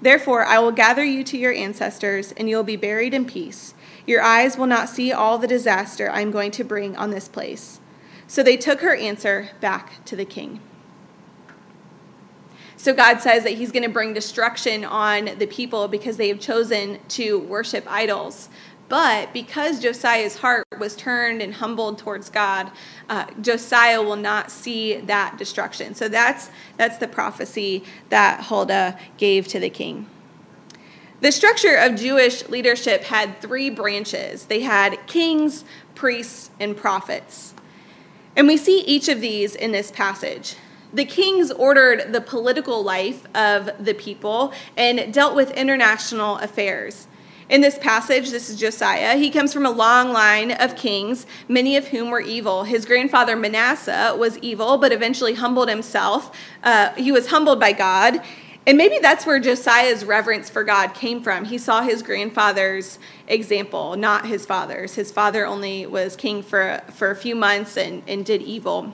Therefore, 0.00 0.44
I 0.44 0.58
will 0.60 0.72
gather 0.72 1.04
you 1.04 1.24
to 1.24 1.36
your 1.36 1.52
ancestors, 1.52 2.32
and 2.32 2.48
you 2.48 2.56
will 2.56 2.64
be 2.64 2.76
buried 2.76 3.12
in 3.12 3.24
peace. 3.24 3.74
Your 4.06 4.22
eyes 4.22 4.56
will 4.56 4.66
not 4.66 4.88
see 4.88 5.12
all 5.12 5.38
the 5.38 5.46
disaster 5.46 6.08
I 6.10 6.20
am 6.20 6.30
going 6.30 6.52
to 6.52 6.64
bring 6.64 6.96
on 6.96 7.10
this 7.10 7.28
place. 7.28 7.80
So 8.26 8.42
they 8.42 8.56
took 8.56 8.80
her 8.80 8.94
answer 8.94 9.50
back 9.60 10.04
to 10.06 10.16
the 10.16 10.24
king. 10.24 10.60
So 12.78 12.94
God 12.94 13.20
says 13.20 13.42
that 13.42 13.54
He's 13.54 13.72
going 13.72 13.82
to 13.82 13.88
bring 13.88 14.14
destruction 14.14 14.84
on 14.84 15.30
the 15.38 15.46
people 15.46 15.88
because 15.88 16.16
they 16.16 16.28
have 16.28 16.38
chosen 16.38 17.00
to 17.08 17.40
worship 17.40 17.84
idols. 17.90 18.48
But 18.88 19.32
because 19.32 19.80
Josiah's 19.80 20.36
heart 20.36 20.64
was 20.78 20.94
turned 20.94 21.42
and 21.42 21.52
humbled 21.52 21.98
towards 21.98 22.30
God, 22.30 22.70
uh, 23.08 23.26
Josiah 23.42 24.00
will 24.00 24.16
not 24.16 24.52
see 24.52 24.98
that 25.00 25.36
destruction. 25.36 25.94
So 25.96 26.08
that's 26.08 26.50
that's 26.76 26.98
the 26.98 27.08
prophecy 27.08 27.82
that 28.10 28.42
Huldah 28.42 28.96
gave 29.18 29.48
to 29.48 29.58
the 29.58 29.70
king. 29.70 30.06
The 31.20 31.32
structure 31.32 31.74
of 31.74 31.96
Jewish 31.96 32.48
leadership 32.48 33.02
had 33.02 33.40
three 33.40 33.70
branches. 33.70 34.46
They 34.46 34.60
had 34.60 35.04
kings, 35.08 35.64
priests, 35.96 36.50
and 36.60 36.76
prophets. 36.76 37.54
And 38.36 38.46
we 38.46 38.56
see 38.56 38.82
each 38.82 39.08
of 39.08 39.20
these 39.20 39.56
in 39.56 39.72
this 39.72 39.90
passage. 39.90 40.54
The 40.92 41.04
kings 41.04 41.50
ordered 41.50 42.12
the 42.12 42.20
political 42.20 42.82
life 42.82 43.26
of 43.34 43.70
the 43.84 43.94
people 43.94 44.52
and 44.76 45.12
dealt 45.12 45.34
with 45.34 45.50
international 45.50 46.38
affairs. 46.38 47.06
In 47.50 47.62
this 47.62 47.78
passage, 47.78 48.30
this 48.30 48.50
is 48.50 48.58
Josiah. 48.58 49.16
He 49.16 49.30
comes 49.30 49.54
from 49.54 49.64
a 49.64 49.70
long 49.70 50.12
line 50.12 50.52
of 50.52 50.76
kings, 50.76 51.26
many 51.48 51.76
of 51.76 51.88
whom 51.88 52.10
were 52.10 52.20
evil. 52.20 52.64
His 52.64 52.84
grandfather 52.84 53.36
Manasseh 53.36 54.14
was 54.18 54.36
evil, 54.38 54.76
but 54.76 54.92
eventually 54.92 55.34
humbled 55.34 55.70
himself. 55.70 56.34
Uh, 56.62 56.92
he 56.94 57.10
was 57.10 57.28
humbled 57.28 57.58
by 57.58 57.72
God. 57.72 58.22
And 58.66 58.76
maybe 58.76 58.98
that's 58.98 59.24
where 59.24 59.40
Josiah's 59.40 60.04
reverence 60.04 60.50
for 60.50 60.62
God 60.62 60.92
came 60.92 61.22
from. 61.22 61.46
He 61.46 61.56
saw 61.56 61.80
his 61.80 62.02
grandfather's 62.02 62.98
example, 63.26 63.96
not 63.96 64.26
his 64.26 64.44
father's. 64.44 64.94
His 64.94 65.10
father 65.10 65.46
only 65.46 65.86
was 65.86 66.16
king 66.16 66.42
for, 66.42 66.82
for 66.92 67.10
a 67.10 67.16
few 67.16 67.34
months 67.34 67.78
and, 67.78 68.02
and 68.06 68.26
did 68.26 68.42
evil. 68.42 68.92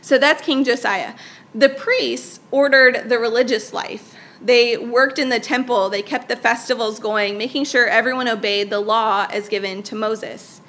So 0.00 0.18
that's 0.18 0.42
King 0.42 0.64
Josiah. 0.64 1.14
The 1.54 1.68
priests 1.68 2.40
ordered 2.50 3.08
the 3.08 3.18
religious 3.18 3.72
life. 3.72 4.14
They 4.40 4.76
worked 4.76 5.18
in 5.18 5.28
the 5.28 5.38
temple, 5.38 5.88
they 5.88 6.02
kept 6.02 6.28
the 6.28 6.36
festivals 6.36 6.98
going, 6.98 7.38
making 7.38 7.64
sure 7.64 7.86
everyone 7.86 8.28
obeyed 8.28 8.70
the 8.70 8.80
law 8.80 9.26
as 9.30 9.48
given 9.48 9.82
to 9.84 9.94
Moses. 9.94 10.60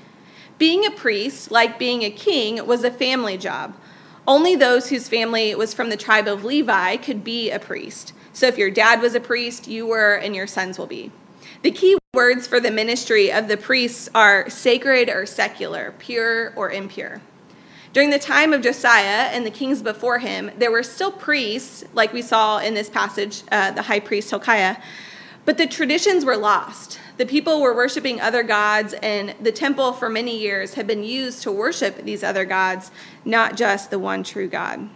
Being 0.60 0.86
a 0.86 0.92
priest, 0.92 1.50
like 1.50 1.80
being 1.80 2.04
a 2.04 2.12
king, 2.12 2.66
was 2.68 2.84
a 2.84 2.92
family 2.92 3.38
job. 3.38 3.76
Only 4.28 4.56
those 4.56 4.90
whose 4.90 5.10
family 5.10 5.56
was 5.56 5.74
from 5.74 5.90
the 5.90 5.98
tribe 5.98 6.28
of 6.28 6.46
Levi 6.46 6.98
could 6.98 7.24
be 7.24 7.50
a 7.50 7.60
priest. 7.60 8.14
So 8.32 8.48
if 8.48 8.58
your 8.58 8.72
dad 8.72 9.02
was 9.02 9.16
a 9.16 9.20
priest, 9.20 9.68
you 9.68 9.88
were, 9.88 10.16
and 10.16 10.36
your 10.36 10.48
sons 10.48 10.78
will 10.78 10.88
be. 10.88 11.12
The 11.64 11.72
key 11.72 11.98
words 12.14 12.46
for 12.46 12.60
the 12.60 12.72
ministry 12.72 13.32
of 13.32 13.48
the 13.48 13.58
priests 13.58 14.10
are 14.14 14.50
sacred 14.50 15.10
or 15.10 15.26
secular, 15.26 15.94
pure 15.98 16.54
or 16.56 16.72
impure. 16.72 17.22
During 17.94 18.10
the 18.10 18.18
time 18.18 18.54
of 18.54 18.62
Josiah 18.64 19.30
and 19.32 19.46
the 19.46 19.52
kings 19.52 19.84
before 19.84 20.18
him, 20.18 20.50
there 20.58 20.72
were 20.72 20.82
still 20.82 21.12
priests, 21.12 21.84
like 21.94 22.12
we 22.12 22.24
saw 22.24 22.58
in 22.58 22.74
this 22.74 22.90
passage, 22.90 23.44
uh, 23.52 23.70
the 23.70 23.84
high 23.84 24.00
priest 24.00 24.32
Hilkiah, 24.32 24.78
but 25.46 25.60
the 25.60 25.68
traditions 25.68 26.26
were 26.26 26.36
lost. 26.36 27.00
The 27.18 27.28
people 27.28 27.62
were 27.62 27.76
worshiping 27.76 28.20
other 28.20 28.42
gods, 28.42 28.96
and 29.04 29.36
the 29.40 29.52
temple 29.52 29.94
for 29.94 30.10
many 30.10 30.40
years 30.40 30.74
had 30.74 30.88
been 30.88 31.04
used 31.04 31.44
to 31.44 31.52
worship 31.52 31.98
these 31.98 32.24
other 32.24 32.46
gods, 32.46 32.90
not 33.26 33.56
just 33.56 33.92
the 33.92 34.00
one 34.00 34.24
true 34.24 34.48
God. 34.48 34.90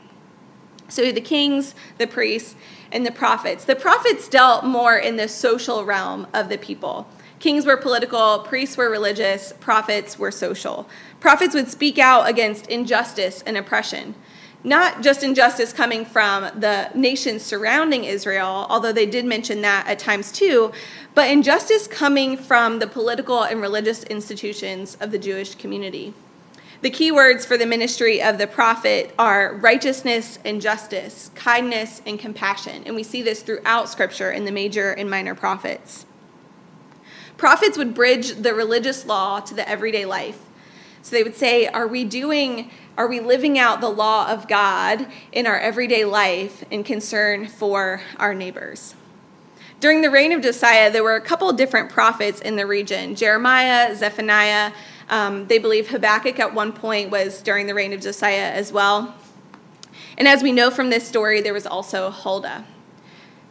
So 0.89 1.11
the 1.11 1.21
kings, 1.21 1.75
the 1.99 2.07
priests, 2.07 2.55
and 2.91 3.05
the 3.05 3.11
prophets. 3.11 3.65
The 3.65 3.75
prophets 3.75 4.27
dealt 4.27 4.63
more 4.63 4.97
in 4.97 5.17
the 5.17 5.27
social 5.27 5.85
realm 5.85 6.25
of 6.33 6.49
the 6.49 6.57
people. 6.57 7.07
Kings 7.39 7.67
were 7.67 7.77
political, 7.77 8.39
priests 8.39 8.77
were 8.77 8.89
religious, 8.89 9.53
prophets 9.59 10.17
were 10.17 10.31
social. 10.31 10.89
Prophets 11.19 11.55
would 11.55 11.69
speak 11.69 11.97
out 11.97 12.29
against 12.29 12.67
injustice 12.67 13.41
and 13.43 13.57
oppression. 13.57 14.15
Not 14.63 15.01
just 15.01 15.23
injustice 15.23 15.71
coming 15.71 16.03
from 16.03 16.43
the 16.59 16.89
nations 16.93 17.43
surrounding 17.43 18.03
Israel, 18.03 18.67
although 18.69 18.91
they 18.91 19.05
did 19.05 19.25
mention 19.25 19.61
that 19.61 19.87
at 19.87 19.99
times 19.99 20.31
too, 20.31 20.71
but 21.13 21.29
injustice 21.29 21.87
coming 21.87 22.37
from 22.37 22.79
the 22.79 22.87
political 22.87 23.43
and 23.43 23.61
religious 23.61 24.03
institutions 24.03 24.97
of 24.99 25.11
the 25.11 25.19
Jewish 25.19 25.55
community. 25.55 26.13
The 26.81 26.89
key 26.91 27.11
words 27.11 27.43
for 27.43 27.57
the 27.57 27.65
ministry 27.65 28.21
of 28.21 28.37
the 28.37 28.45
prophet 28.45 29.13
are 29.17 29.55
righteousness 29.55 30.37
and 30.45 30.61
justice, 30.61 31.31
kindness 31.33 32.03
and 32.05 32.19
compassion. 32.19 32.83
And 32.85 32.95
we 32.95 33.01
see 33.01 33.23
this 33.23 33.41
throughout 33.41 33.89
Scripture 33.89 34.31
in 34.31 34.45
the 34.45 34.51
major 34.51 34.91
and 34.91 35.09
minor 35.09 35.33
prophets. 35.33 36.05
Prophets 37.35 37.77
would 37.79 37.95
bridge 37.95 38.35
the 38.35 38.53
religious 38.53 39.07
law 39.07 39.39
to 39.39 39.55
the 39.55 39.67
everyday 39.67 40.05
life. 40.05 40.46
So 41.07 41.15
they 41.15 41.23
would 41.23 41.37
say, 41.37 41.67
Are 41.67 41.87
we 41.87 42.03
doing, 42.03 42.69
are 42.97 43.07
we 43.07 43.21
living 43.21 43.57
out 43.57 43.79
the 43.79 43.89
law 43.89 44.29
of 44.29 44.45
God 44.49 45.07
in 45.31 45.47
our 45.47 45.57
everyday 45.57 46.03
life 46.03 46.65
in 46.69 46.83
concern 46.83 47.47
for 47.47 48.01
our 48.17 48.33
neighbors? 48.33 48.93
During 49.79 50.01
the 50.01 50.11
reign 50.11 50.33
of 50.33 50.41
Josiah, 50.41 50.91
there 50.91 51.05
were 51.05 51.15
a 51.15 51.21
couple 51.21 51.49
different 51.53 51.89
prophets 51.89 52.41
in 52.41 52.57
the 52.57 52.65
region 52.65 53.15
Jeremiah, 53.15 53.95
Zephaniah. 53.95 54.73
Um, 55.09 55.47
they 55.47 55.59
believe 55.59 55.87
Habakkuk 55.87 56.41
at 56.41 56.53
one 56.53 56.73
point 56.73 57.09
was 57.09 57.41
during 57.41 57.67
the 57.67 57.73
reign 57.73 57.93
of 57.93 58.01
Josiah 58.01 58.51
as 58.51 58.73
well. 58.73 59.15
And 60.17 60.27
as 60.27 60.43
we 60.43 60.51
know 60.51 60.69
from 60.69 60.89
this 60.89 61.07
story, 61.07 61.39
there 61.39 61.53
was 61.53 61.65
also 61.65 62.11
Huldah. 62.11 62.65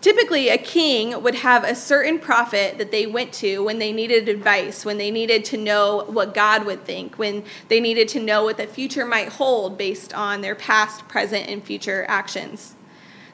Typically, 0.06 0.50
a 0.50 0.56
king 0.56 1.20
would 1.20 1.34
have 1.34 1.64
a 1.64 1.74
certain 1.74 2.20
prophet 2.20 2.78
that 2.78 2.92
they 2.92 3.06
went 3.06 3.32
to 3.32 3.64
when 3.64 3.80
they 3.80 3.90
needed 3.90 4.28
advice, 4.28 4.84
when 4.84 4.98
they 4.98 5.10
needed 5.10 5.44
to 5.44 5.56
know 5.56 6.04
what 6.06 6.32
God 6.32 6.64
would 6.64 6.84
think, 6.84 7.16
when 7.16 7.42
they 7.66 7.80
needed 7.80 8.06
to 8.10 8.20
know 8.20 8.44
what 8.44 8.56
the 8.56 8.68
future 8.68 9.04
might 9.04 9.30
hold 9.30 9.76
based 9.76 10.14
on 10.14 10.42
their 10.42 10.54
past, 10.54 11.08
present, 11.08 11.48
and 11.48 11.60
future 11.60 12.04
actions. 12.06 12.76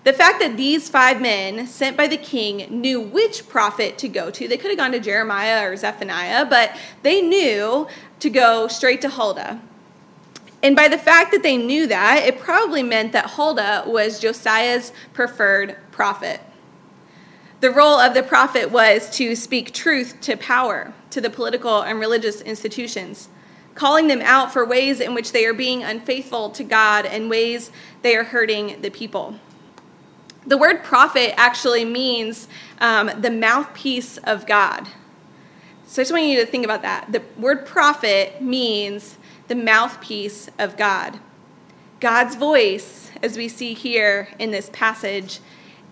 The 0.05 0.14
fact 0.14 0.41
that 0.41 0.57
these 0.57 0.88
five 0.88 1.21
men 1.21 1.67
sent 1.67 1.95
by 1.95 2.07
the 2.07 2.17
king 2.17 2.67
knew 2.71 3.02
which 3.02 3.50
prophet 3.50 3.99
to 3.99 4.09
go 4.09 4.31
to, 4.31 4.49
they 4.49 4.57
could 4.57 4.71
have 4.71 4.79
gone 4.79 4.93
to 4.93 4.99
Jeremiah 4.99 5.71
or 5.71 5.76
Zephaniah, 5.76 6.47
but 6.47 6.75
they 7.02 7.21
knew 7.21 7.87
to 8.21 8.31
go 8.31 8.67
straight 8.67 9.02
to 9.02 9.11
Huldah. 9.11 9.61
And 10.62 10.75
by 10.75 10.88
the 10.88 10.97
fact 10.97 11.33
that 11.33 11.43
they 11.43 11.59
knew 11.59 11.87
that, 11.88 12.23
it 12.26 12.38
probably 12.38 12.83
meant 12.83 13.12
that 13.12 13.26
Huldah 13.26 13.85
was 13.87 14.19
Josiah's 14.19 14.95
preferred 15.12 15.76
prophet. 15.91 16.41
The 17.62 17.71
role 17.71 18.00
of 18.00 18.12
the 18.12 18.25
prophet 18.25 18.73
was 18.73 19.09
to 19.11 19.37
speak 19.37 19.73
truth 19.73 20.21
to 20.23 20.37
power, 20.37 20.92
to 21.11 21.21
the 21.21 21.31
political 21.31 21.83
and 21.83 22.00
religious 22.00 22.40
institutions, 22.40 23.28
calling 23.76 24.09
them 24.09 24.21
out 24.21 24.52
for 24.52 24.66
ways 24.66 24.99
in 24.99 25.14
which 25.14 25.31
they 25.31 25.47
are 25.47 25.54
being 25.54 25.85
unfaithful 25.85 26.50
to 26.50 26.64
God 26.64 27.07
and 27.07 27.31
ways 27.31 27.71
they 28.02 28.16
are 28.16 28.25
hurting 28.25 28.83
the 28.83 28.90
people. 28.90 29.37
The 30.45 30.59
word 30.59 30.83
prophet 30.83 31.38
actually 31.38 31.85
means 31.85 32.49
um, 32.81 33.12
the 33.21 33.31
mouthpiece 33.31 34.19
of 34.25 34.45
God. 34.45 34.88
So 35.87 36.02
I 36.02 36.04
just 36.04 36.11
want 36.11 36.25
you 36.25 36.40
to 36.40 36.47
think 36.47 36.64
about 36.64 36.83
that. 36.83 37.12
The 37.12 37.23
word 37.38 37.64
prophet 37.64 38.42
means 38.42 39.19
the 39.47 39.54
mouthpiece 39.54 40.50
of 40.59 40.76
God. 40.76 41.21
God's 42.00 42.35
voice, 42.35 43.12
as 43.23 43.37
we 43.37 43.47
see 43.47 43.73
here 43.73 44.31
in 44.40 44.50
this 44.50 44.69
passage, 44.73 45.38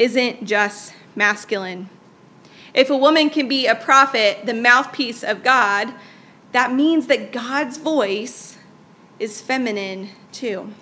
isn't 0.00 0.45
just 0.45 0.95
masculine. 1.14 1.88
If 2.73 2.90
a 2.90 2.97
woman 2.97 3.31
can 3.31 3.49
be 3.49 3.67
a 3.67 3.75
prophet, 3.75 4.47
the 4.47 4.55
mouthpiece 4.55 5.25
of 5.25 5.43
God, 5.43 5.93
that 6.52 6.73
means 6.73 7.07
that 7.07 7.33
God's 7.33 7.79
voice 7.79 8.57
is 9.19 9.40
feminine 9.40 10.11
too. 10.33 10.73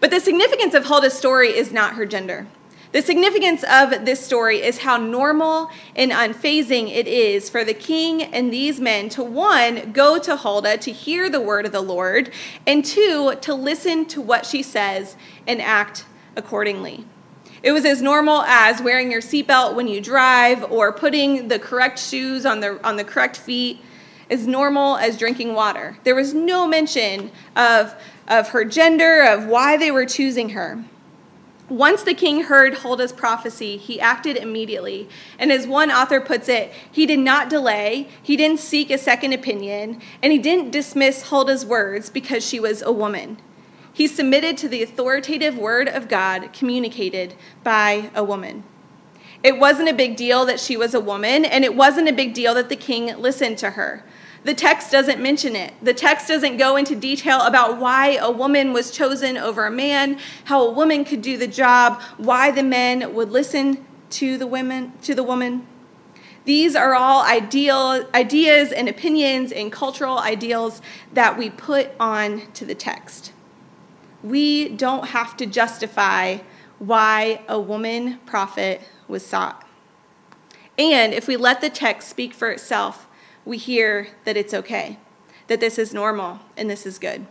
But 0.00 0.10
the 0.10 0.20
significance 0.20 0.74
of 0.74 0.84
Huldah's 0.84 1.14
story 1.14 1.50
is 1.50 1.72
not 1.72 1.94
her 1.94 2.06
gender. 2.06 2.46
The 2.92 3.02
significance 3.02 3.64
of 3.68 4.04
this 4.04 4.24
story 4.24 4.62
is 4.62 4.78
how 4.78 4.98
normal 4.98 5.68
and 5.96 6.12
unfazing 6.12 6.94
it 6.94 7.08
is 7.08 7.50
for 7.50 7.64
the 7.64 7.74
king 7.74 8.22
and 8.22 8.52
these 8.52 8.78
men 8.78 9.08
to 9.10 9.24
one, 9.24 9.90
go 9.90 10.16
to 10.20 10.36
Huldah 10.36 10.78
to 10.78 10.92
hear 10.92 11.28
the 11.28 11.40
word 11.40 11.66
of 11.66 11.72
the 11.72 11.80
Lord, 11.80 12.30
and 12.68 12.84
two, 12.84 13.34
to 13.40 13.52
listen 13.52 14.06
to 14.06 14.20
what 14.20 14.46
she 14.46 14.62
says 14.62 15.16
and 15.44 15.60
act 15.60 16.04
accordingly. 16.36 17.04
It 17.64 17.72
was 17.72 17.86
as 17.86 18.02
normal 18.02 18.42
as 18.42 18.82
wearing 18.82 19.10
your 19.10 19.22
seatbelt 19.22 19.74
when 19.74 19.88
you 19.88 19.98
drive 19.98 20.70
or 20.70 20.92
putting 20.92 21.48
the 21.48 21.58
correct 21.58 21.98
shoes 21.98 22.44
on 22.44 22.60
the, 22.60 22.78
on 22.86 22.96
the 22.96 23.04
correct 23.04 23.38
feet, 23.38 23.80
as 24.28 24.46
normal 24.46 24.98
as 24.98 25.16
drinking 25.16 25.54
water. 25.54 25.96
There 26.04 26.14
was 26.14 26.34
no 26.34 26.66
mention 26.66 27.32
of, 27.56 27.94
of 28.28 28.48
her 28.50 28.66
gender, 28.66 29.22
of 29.22 29.46
why 29.46 29.78
they 29.78 29.90
were 29.90 30.04
choosing 30.04 30.50
her. 30.50 30.84
Once 31.70 32.02
the 32.02 32.12
king 32.12 32.42
heard 32.42 32.74
Huldah's 32.74 33.12
prophecy, 33.12 33.78
he 33.78 33.98
acted 33.98 34.36
immediately. 34.36 35.08
And 35.38 35.50
as 35.50 35.66
one 35.66 35.90
author 35.90 36.20
puts 36.20 36.50
it, 36.50 36.70
he 36.92 37.06
did 37.06 37.20
not 37.20 37.48
delay, 37.48 38.10
he 38.22 38.36
didn't 38.36 38.60
seek 38.60 38.90
a 38.90 38.98
second 38.98 39.32
opinion, 39.32 40.02
and 40.22 40.32
he 40.32 40.38
didn't 40.38 40.70
dismiss 40.70 41.30
Huldah's 41.30 41.64
words 41.64 42.10
because 42.10 42.46
she 42.46 42.60
was 42.60 42.82
a 42.82 42.92
woman. 42.92 43.38
He 43.94 44.08
submitted 44.08 44.58
to 44.58 44.68
the 44.68 44.82
authoritative 44.82 45.56
word 45.56 45.86
of 45.88 46.08
God 46.08 46.52
communicated 46.52 47.34
by 47.62 48.10
a 48.12 48.24
woman. 48.24 48.64
It 49.44 49.60
wasn't 49.60 49.88
a 49.88 49.94
big 49.94 50.16
deal 50.16 50.44
that 50.46 50.58
she 50.58 50.76
was 50.76 50.94
a 50.94 51.00
woman, 51.00 51.44
and 51.44 51.64
it 51.64 51.76
wasn't 51.76 52.08
a 52.08 52.12
big 52.12 52.34
deal 52.34 52.54
that 52.54 52.68
the 52.68 52.76
king 52.76 53.16
listened 53.16 53.56
to 53.58 53.70
her. 53.70 54.04
The 54.42 54.52
text 54.52 54.90
doesn't 54.90 55.20
mention 55.20 55.54
it. 55.54 55.74
The 55.80 55.94
text 55.94 56.26
doesn't 56.26 56.56
go 56.56 56.74
into 56.74 56.96
detail 56.96 57.42
about 57.42 57.78
why 57.78 58.16
a 58.16 58.32
woman 58.32 58.72
was 58.72 58.90
chosen 58.90 59.36
over 59.36 59.64
a 59.64 59.70
man, 59.70 60.18
how 60.46 60.66
a 60.66 60.72
woman 60.72 61.04
could 61.04 61.22
do 61.22 61.36
the 61.36 61.46
job, 61.46 62.02
why 62.16 62.50
the 62.50 62.64
men 62.64 63.14
would 63.14 63.30
listen 63.30 63.86
to 64.10 64.36
the 64.36 64.46
women 64.48 64.92
to 65.02 65.14
the 65.14 65.22
woman. 65.22 65.68
These 66.46 66.74
are 66.74 66.96
all 66.96 67.22
ideal 67.22 68.08
ideas 68.12 68.72
and 68.72 68.88
opinions 68.88 69.52
and 69.52 69.70
cultural 69.70 70.18
ideals 70.18 70.82
that 71.12 71.38
we 71.38 71.48
put 71.48 71.90
on 72.00 72.50
to 72.54 72.64
the 72.64 72.74
text 72.74 73.33
we 74.24 74.70
don't 74.70 75.08
have 75.08 75.36
to 75.36 75.46
justify 75.46 76.38
why 76.78 77.42
a 77.46 77.60
woman 77.60 78.18
prophet 78.24 78.80
was 79.06 79.24
sought. 79.24 79.64
And 80.78 81.12
if 81.12 81.28
we 81.28 81.36
let 81.36 81.60
the 81.60 81.68
text 81.70 82.08
speak 82.08 82.32
for 82.32 82.50
itself, 82.50 83.06
we 83.44 83.58
hear 83.58 84.08
that 84.24 84.36
it's 84.36 84.54
okay, 84.54 84.98
that 85.46 85.60
this 85.60 85.78
is 85.78 85.92
normal 85.92 86.40
and 86.56 86.68
this 86.70 86.86
is 86.86 86.98
good. 86.98 87.26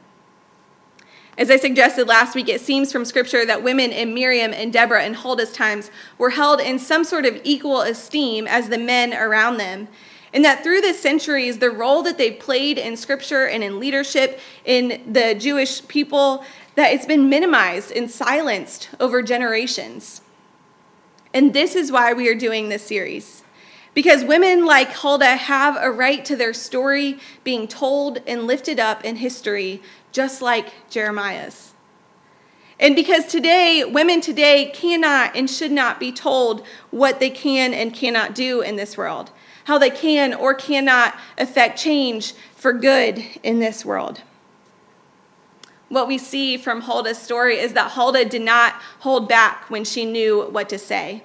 As 1.35 1.50
I 1.50 1.57
suggested 1.57 2.07
last 2.07 2.35
week, 2.35 2.47
it 2.47 2.62
seems 2.62 2.91
from 2.91 3.05
Scripture 3.05 3.43
that 3.43 3.63
women 3.63 3.91
in 3.91 4.13
Miriam 4.13 4.53
and 4.53 4.71
Deborah 4.71 5.01
and 5.01 5.15
Huldah's 5.15 5.51
times 5.51 5.89
were 6.19 6.29
held 6.29 6.62
in 6.62 6.77
some 6.77 7.03
sort 7.03 7.25
of 7.25 7.41
equal 7.43 7.81
esteem 7.81 8.45
as 8.45 8.69
the 8.69 8.77
men 8.77 9.15
around 9.15 9.57
them. 9.57 9.88
And 10.31 10.45
that 10.45 10.63
through 10.63 10.81
the 10.81 10.93
centuries, 10.93 11.57
the 11.57 11.69
role 11.71 12.03
that 12.03 12.17
they 12.17 12.31
played 12.31 12.77
in 12.77 12.97
Scripture 12.97 13.47
and 13.47 13.63
in 13.63 13.79
leadership 13.79 14.39
in 14.65 15.12
the 15.12 15.35
Jewish 15.35 15.88
people, 15.88 16.43
that 16.75 16.92
it's 16.92 17.06
been 17.06 17.30
minimized 17.30 17.92
and 17.92 18.10
silenced 18.10 18.89
over 19.00 19.22
generations. 19.22 20.22
And 21.34 21.53
this 21.53 21.75
is 21.75 21.92
why 21.92 22.13
we 22.13 22.30
are 22.30 22.36
doing 22.36 22.70
this 22.70 22.84
series. 22.84 23.44
Because 23.94 24.24
women 24.24 24.65
like 24.65 24.92
Huldah 24.92 25.36
have 25.36 25.77
a 25.80 25.92
right 25.92 26.25
to 26.25 26.36
their 26.36 26.53
story 26.53 27.20
being 27.44 27.68
told 27.68 28.20
and 28.25 28.48
lifted 28.48 28.80
up 28.80 29.06
in 29.06 29.18
history 29.18 29.82
just 30.12 30.42
like 30.42 30.89
Jeremiah's. 30.89 31.74
And 32.80 32.96
because 32.96 33.27
today, 33.27 33.84
women 33.84 34.20
today 34.20 34.72
cannot 34.74 35.36
and 35.36 35.50
should 35.50 35.72
not 35.72 36.00
be 36.00 36.12
told 36.12 36.65
what 36.92 37.20
they 37.20 37.30
can 37.30 37.74
and 37.74 37.94
cannot 37.94 38.34
do 38.34 38.62
in 38.62 38.75
this 38.75 38.98
world, 38.98 39.32
how 39.65 39.77
they 39.77 39.92
can 39.92 40.34
or 40.34 40.53
cannot 40.53 41.15
affect 41.38 41.80
change 41.80 42.34
for 42.56 42.74
good 42.74 43.24
in 43.44 43.60
this 43.60 43.86
world. 43.86 44.22
What 45.93 46.07
we 46.07 46.17
see 46.17 46.57
from 46.57 46.81
Huldah's 46.81 47.19
story 47.19 47.59
is 47.59 47.73
that 47.73 47.91
Huldah 47.91 48.25
did 48.25 48.41
not 48.41 48.73
hold 49.01 49.29
back 49.29 49.69
when 49.69 49.83
she 49.83 50.05
knew 50.05 50.45
what 50.50 50.67
to 50.69 50.79
say. 50.79 51.21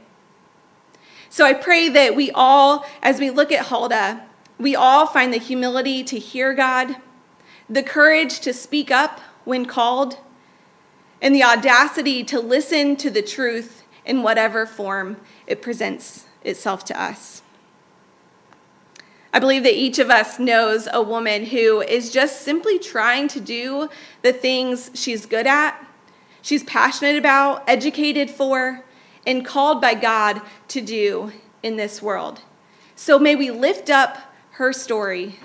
So 1.30 1.46
I 1.46 1.54
pray 1.54 1.88
that 1.88 2.14
we 2.14 2.30
all, 2.32 2.84
as 3.02 3.18
we 3.18 3.30
look 3.30 3.50
at 3.50 3.68
Huldah, 3.68 4.26
we 4.58 4.76
all 4.76 5.06
find 5.06 5.32
the 5.32 5.38
humility 5.38 6.04
to 6.04 6.18
hear 6.18 6.52
God 6.52 6.96
the 7.70 7.82
courage 7.82 8.40
to 8.40 8.52
speak 8.52 8.90
up 8.90 9.20
when 9.46 9.64
called, 9.64 10.18
and 11.22 11.34
the 11.34 11.44
audacity 11.44 12.22
to 12.24 12.38
listen 12.38 12.94
to 12.96 13.08
the 13.08 13.22
truth 13.22 13.84
in 14.04 14.22
whatever 14.22 14.66
form 14.66 15.16
it 15.46 15.62
presents 15.62 16.26
itself 16.44 16.84
to 16.84 17.00
us. 17.00 17.40
I 19.32 19.38
believe 19.38 19.62
that 19.64 19.74
each 19.74 19.98
of 19.98 20.10
us 20.10 20.38
knows 20.38 20.88
a 20.92 21.02
woman 21.02 21.46
who 21.46 21.82
is 21.82 22.10
just 22.10 22.42
simply 22.42 22.78
trying 22.78 23.28
to 23.28 23.40
do 23.40 23.88
the 24.22 24.32
things 24.32 24.90
she's 24.94 25.26
good 25.26 25.46
at, 25.46 25.78
she's 26.42 26.64
passionate 26.64 27.16
about, 27.16 27.68
educated 27.68 28.30
for, 28.30 28.84
and 29.26 29.44
called 29.44 29.80
by 29.80 29.94
God 29.94 30.40
to 30.68 30.80
do 30.80 31.32
in 31.62 31.76
this 31.76 32.00
world. 32.00 32.40
So 32.96 33.18
may 33.18 33.36
we 33.36 33.50
lift 33.50 33.90
up 33.90 34.18
her 34.52 34.72
story 34.72 35.36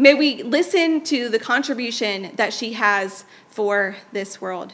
May 0.00 0.14
we 0.14 0.42
listen 0.42 1.02
to 1.02 1.28
the 1.28 1.38
contribution 1.38 2.32
that 2.36 2.54
she 2.54 2.72
has 2.72 3.26
for 3.48 3.96
this 4.12 4.40
world. 4.40 4.72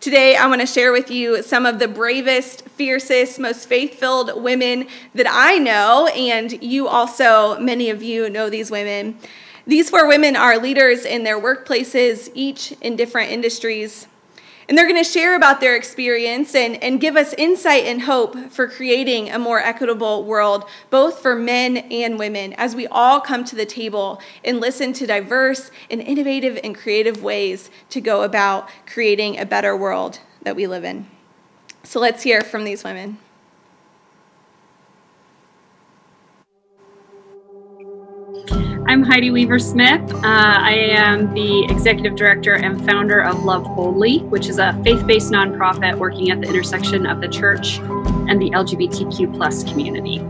Today, 0.00 0.36
I 0.36 0.46
want 0.46 0.60
to 0.60 0.66
share 0.66 0.92
with 0.92 1.10
you 1.10 1.42
some 1.42 1.66
of 1.66 1.80
the 1.80 1.88
bravest, 1.88 2.68
fiercest, 2.68 3.40
most 3.40 3.68
faith 3.68 3.98
filled 3.98 4.40
women 4.40 4.86
that 5.16 5.26
I 5.28 5.58
know, 5.58 6.06
and 6.14 6.62
you 6.62 6.86
also, 6.86 7.58
many 7.58 7.90
of 7.90 8.00
you 8.00 8.30
know 8.30 8.48
these 8.48 8.70
women. 8.70 9.18
These 9.66 9.90
four 9.90 10.06
women 10.06 10.36
are 10.36 10.56
leaders 10.56 11.04
in 11.04 11.24
their 11.24 11.40
workplaces, 11.40 12.30
each 12.32 12.70
in 12.80 12.94
different 12.94 13.32
industries. 13.32 14.06
And 14.68 14.76
they're 14.76 14.86
going 14.86 15.02
to 15.02 15.10
share 15.10 15.34
about 15.34 15.60
their 15.60 15.76
experience 15.76 16.54
and, 16.54 16.82
and 16.82 17.00
give 17.00 17.16
us 17.16 17.32
insight 17.38 17.84
and 17.84 18.02
hope 18.02 18.36
for 18.50 18.68
creating 18.68 19.30
a 19.30 19.38
more 19.38 19.60
equitable 19.60 20.24
world, 20.24 20.68
both 20.90 21.20
for 21.20 21.34
men 21.34 21.78
and 21.78 22.18
women, 22.18 22.52
as 22.52 22.74
we 22.74 22.86
all 22.88 23.18
come 23.18 23.44
to 23.46 23.56
the 23.56 23.64
table 23.64 24.20
and 24.44 24.60
listen 24.60 24.92
to 24.92 25.06
diverse 25.06 25.70
and 25.90 26.02
innovative 26.02 26.60
and 26.62 26.76
creative 26.76 27.22
ways 27.22 27.70
to 27.88 28.02
go 28.02 28.22
about 28.22 28.68
creating 28.86 29.38
a 29.38 29.46
better 29.46 29.74
world 29.74 30.20
that 30.42 30.54
we 30.54 30.66
live 30.66 30.84
in. 30.84 31.08
So 31.82 31.98
let's 31.98 32.22
hear 32.22 32.42
from 32.42 32.64
these 32.64 32.84
women. 32.84 33.16
I'm 38.88 39.02
Heidi 39.02 39.30
Weaver 39.30 39.58
Smith. 39.58 40.00
Uh, 40.14 40.20
I 40.24 40.72
am 40.72 41.34
the 41.34 41.66
executive 41.66 42.16
director 42.16 42.54
and 42.54 42.82
founder 42.86 43.20
of 43.20 43.44
Love 43.44 43.64
Boldly, 43.76 44.20
which 44.20 44.48
is 44.48 44.58
a 44.58 44.72
faith 44.82 45.06
based 45.06 45.30
nonprofit 45.30 45.98
working 45.98 46.30
at 46.30 46.40
the 46.40 46.48
intersection 46.48 47.04
of 47.04 47.20
the 47.20 47.28
church 47.28 47.80
and 47.80 48.40
the 48.40 48.48
LGBTQ 48.48 49.36
plus 49.36 49.62
community. 49.62 50.20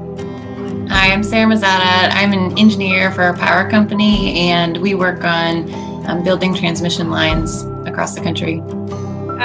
Hi, 0.89 1.13
I'm 1.13 1.23
Sarah 1.23 1.47
Mazzata. 1.47 2.11
I'm 2.11 2.33
an 2.33 2.59
engineer 2.59 3.13
for 3.13 3.29
a 3.29 3.39
power 3.39 3.71
company, 3.71 4.51
and 4.51 4.79
we 4.79 4.97
work 4.97 5.23
on 5.23 5.73
um, 6.09 6.25
building 6.25 6.53
transmission 6.53 7.13
lines 7.13 7.63
across 7.87 8.17
the 8.17 8.23
country. 8.23 8.61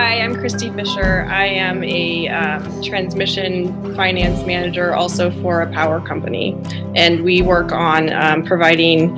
Hi, 0.04 0.20
I'm 0.20 0.36
Christy 0.36 0.70
Fisher. 0.72 1.26
I 1.30 1.46
am 1.46 1.82
a 1.82 2.28
um, 2.28 2.84
transmission 2.84 3.96
finance 3.96 4.46
manager 4.46 4.94
also 4.94 5.32
for 5.42 5.62
a 5.62 5.72
power 5.72 6.06
company. 6.06 6.62
And 6.94 7.24
we 7.24 7.42
work 7.42 7.72
on 7.72 8.12
um, 8.12 8.44
providing 8.44 9.18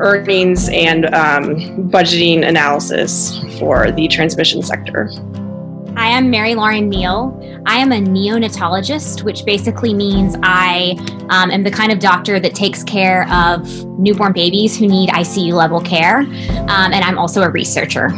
earnings 0.00 0.68
and 0.70 1.06
um, 1.14 1.88
budgeting 1.88 2.44
analysis 2.44 3.38
for 3.60 3.92
the 3.92 4.08
transmission 4.08 4.60
sector. 4.60 5.08
Hi, 5.94 6.16
I'm 6.16 6.30
Mary 6.30 6.56
Lauren 6.56 6.88
Neal. 6.88 7.62
I 7.66 7.78
am 7.78 7.92
a 7.92 8.00
neonatologist, 8.00 9.22
which 9.22 9.44
basically 9.44 9.94
means 9.94 10.34
I 10.42 10.96
um, 11.30 11.52
am 11.52 11.62
the 11.62 11.70
kind 11.70 11.92
of 11.92 12.00
doctor 12.00 12.40
that 12.40 12.56
takes 12.56 12.82
care 12.82 13.30
of 13.30 13.84
newborn 14.00 14.32
babies 14.32 14.76
who 14.76 14.88
need 14.88 15.10
ICU 15.10 15.52
level 15.52 15.80
care. 15.80 16.18
Um, 16.18 16.92
and 16.92 17.04
I'm 17.04 17.18
also 17.18 17.42
a 17.42 17.50
researcher. 17.50 18.08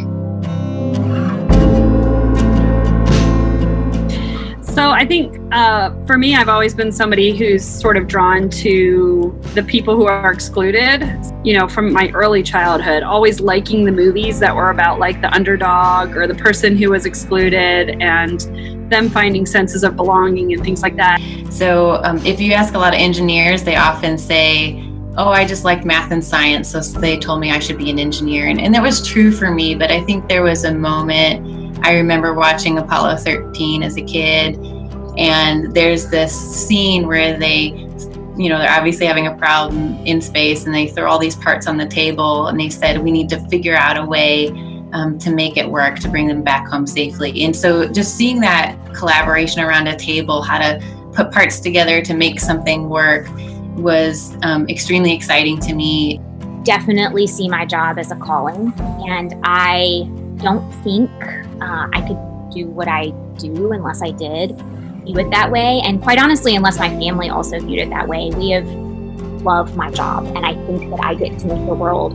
So 4.74 4.90
I 4.90 5.06
think 5.06 5.40
uh, 5.52 5.94
for 6.04 6.18
me, 6.18 6.34
I've 6.34 6.48
always 6.48 6.74
been 6.74 6.90
somebody 6.90 7.36
who's 7.36 7.64
sort 7.64 7.96
of 7.96 8.08
drawn 8.08 8.50
to 8.50 9.40
the 9.54 9.62
people 9.62 9.94
who 9.94 10.06
are 10.06 10.32
excluded. 10.32 11.08
You 11.44 11.56
know, 11.56 11.68
from 11.68 11.92
my 11.92 12.10
early 12.12 12.42
childhood, 12.42 13.04
always 13.04 13.38
liking 13.40 13.84
the 13.84 13.92
movies 13.92 14.40
that 14.40 14.54
were 14.56 14.70
about 14.70 14.98
like 14.98 15.20
the 15.20 15.32
underdog 15.32 16.16
or 16.16 16.26
the 16.26 16.34
person 16.34 16.76
who 16.76 16.90
was 16.90 17.06
excluded 17.06 18.02
and 18.02 18.40
them 18.90 19.08
finding 19.08 19.46
senses 19.46 19.84
of 19.84 19.94
belonging 19.94 20.52
and 20.52 20.64
things 20.64 20.82
like 20.82 20.96
that. 20.96 21.20
So 21.50 22.02
um, 22.02 22.18
if 22.26 22.40
you 22.40 22.52
ask 22.52 22.74
a 22.74 22.78
lot 22.78 22.94
of 22.94 22.98
engineers, 22.98 23.62
they 23.62 23.76
often 23.76 24.18
say, 24.18 24.82
oh, 25.16 25.28
I 25.28 25.44
just 25.44 25.62
liked 25.62 25.84
math 25.84 26.10
and 26.10 26.24
science, 26.24 26.72
so 26.72 26.80
they 26.80 27.16
told 27.16 27.38
me 27.38 27.52
I 27.52 27.60
should 27.60 27.78
be 27.78 27.90
an 27.90 28.00
engineer. 28.00 28.48
And, 28.48 28.60
and 28.60 28.74
that 28.74 28.82
was 28.82 29.06
true 29.06 29.30
for 29.30 29.52
me, 29.52 29.76
but 29.76 29.92
I 29.92 30.02
think 30.02 30.28
there 30.28 30.42
was 30.42 30.64
a 30.64 30.74
moment 30.74 31.63
I 31.84 31.96
remember 31.96 32.32
watching 32.32 32.78
Apollo 32.78 33.18
13 33.18 33.82
as 33.82 33.98
a 33.98 34.02
kid, 34.02 34.56
and 35.18 35.74
there's 35.74 36.08
this 36.08 36.32
scene 36.32 37.06
where 37.06 37.38
they, 37.38 37.66
you 38.38 38.48
know, 38.48 38.58
they're 38.58 38.70
obviously 38.70 39.04
having 39.04 39.26
a 39.26 39.36
problem 39.36 39.94
in 40.06 40.22
space 40.22 40.64
and 40.64 40.74
they 40.74 40.88
throw 40.88 41.10
all 41.10 41.18
these 41.18 41.36
parts 41.36 41.66
on 41.66 41.76
the 41.76 41.84
table, 41.84 42.46
and 42.46 42.58
they 42.58 42.70
said, 42.70 43.04
We 43.04 43.12
need 43.12 43.28
to 43.28 43.48
figure 43.48 43.76
out 43.76 43.98
a 43.98 44.02
way 44.04 44.48
um, 44.94 45.18
to 45.18 45.30
make 45.30 45.58
it 45.58 45.70
work 45.70 45.98
to 45.98 46.08
bring 46.08 46.26
them 46.26 46.42
back 46.42 46.66
home 46.68 46.86
safely. 46.86 47.44
And 47.44 47.54
so 47.54 47.86
just 47.86 48.16
seeing 48.16 48.40
that 48.40 48.78
collaboration 48.94 49.60
around 49.60 49.86
a 49.86 49.94
table, 49.94 50.40
how 50.40 50.56
to 50.56 50.82
put 51.12 51.32
parts 51.32 51.60
together 51.60 52.00
to 52.00 52.14
make 52.14 52.40
something 52.40 52.88
work, 52.88 53.28
was 53.76 54.38
um, 54.42 54.66
extremely 54.70 55.12
exciting 55.12 55.60
to 55.60 55.74
me. 55.74 56.18
Definitely 56.62 57.26
see 57.26 57.46
my 57.46 57.66
job 57.66 57.98
as 57.98 58.10
a 58.10 58.16
calling, 58.16 58.72
and 59.06 59.34
I 59.44 60.08
don't 60.38 60.70
think 60.82 61.10
uh, 61.60 61.88
I 61.92 62.04
could 62.06 62.54
do 62.54 62.68
what 62.68 62.88
I 62.88 63.10
do 63.38 63.72
unless 63.72 64.02
I 64.02 64.10
did 64.10 64.60
view 65.04 65.18
it 65.18 65.30
that 65.30 65.50
way. 65.50 65.80
And 65.84 66.02
quite 66.02 66.18
honestly, 66.18 66.56
unless 66.56 66.78
my 66.78 66.88
family 66.88 67.28
also 67.28 67.58
viewed 67.60 67.80
it 67.80 67.90
that 67.90 68.08
way, 68.08 68.30
we 68.36 68.50
have 68.50 68.66
loved 69.42 69.76
my 69.76 69.90
job. 69.90 70.26
And 70.34 70.44
I 70.44 70.54
think 70.66 70.90
that 70.90 71.04
I 71.04 71.14
get 71.14 71.38
to 71.40 71.46
make 71.46 71.66
the 71.66 71.74
world 71.74 72.12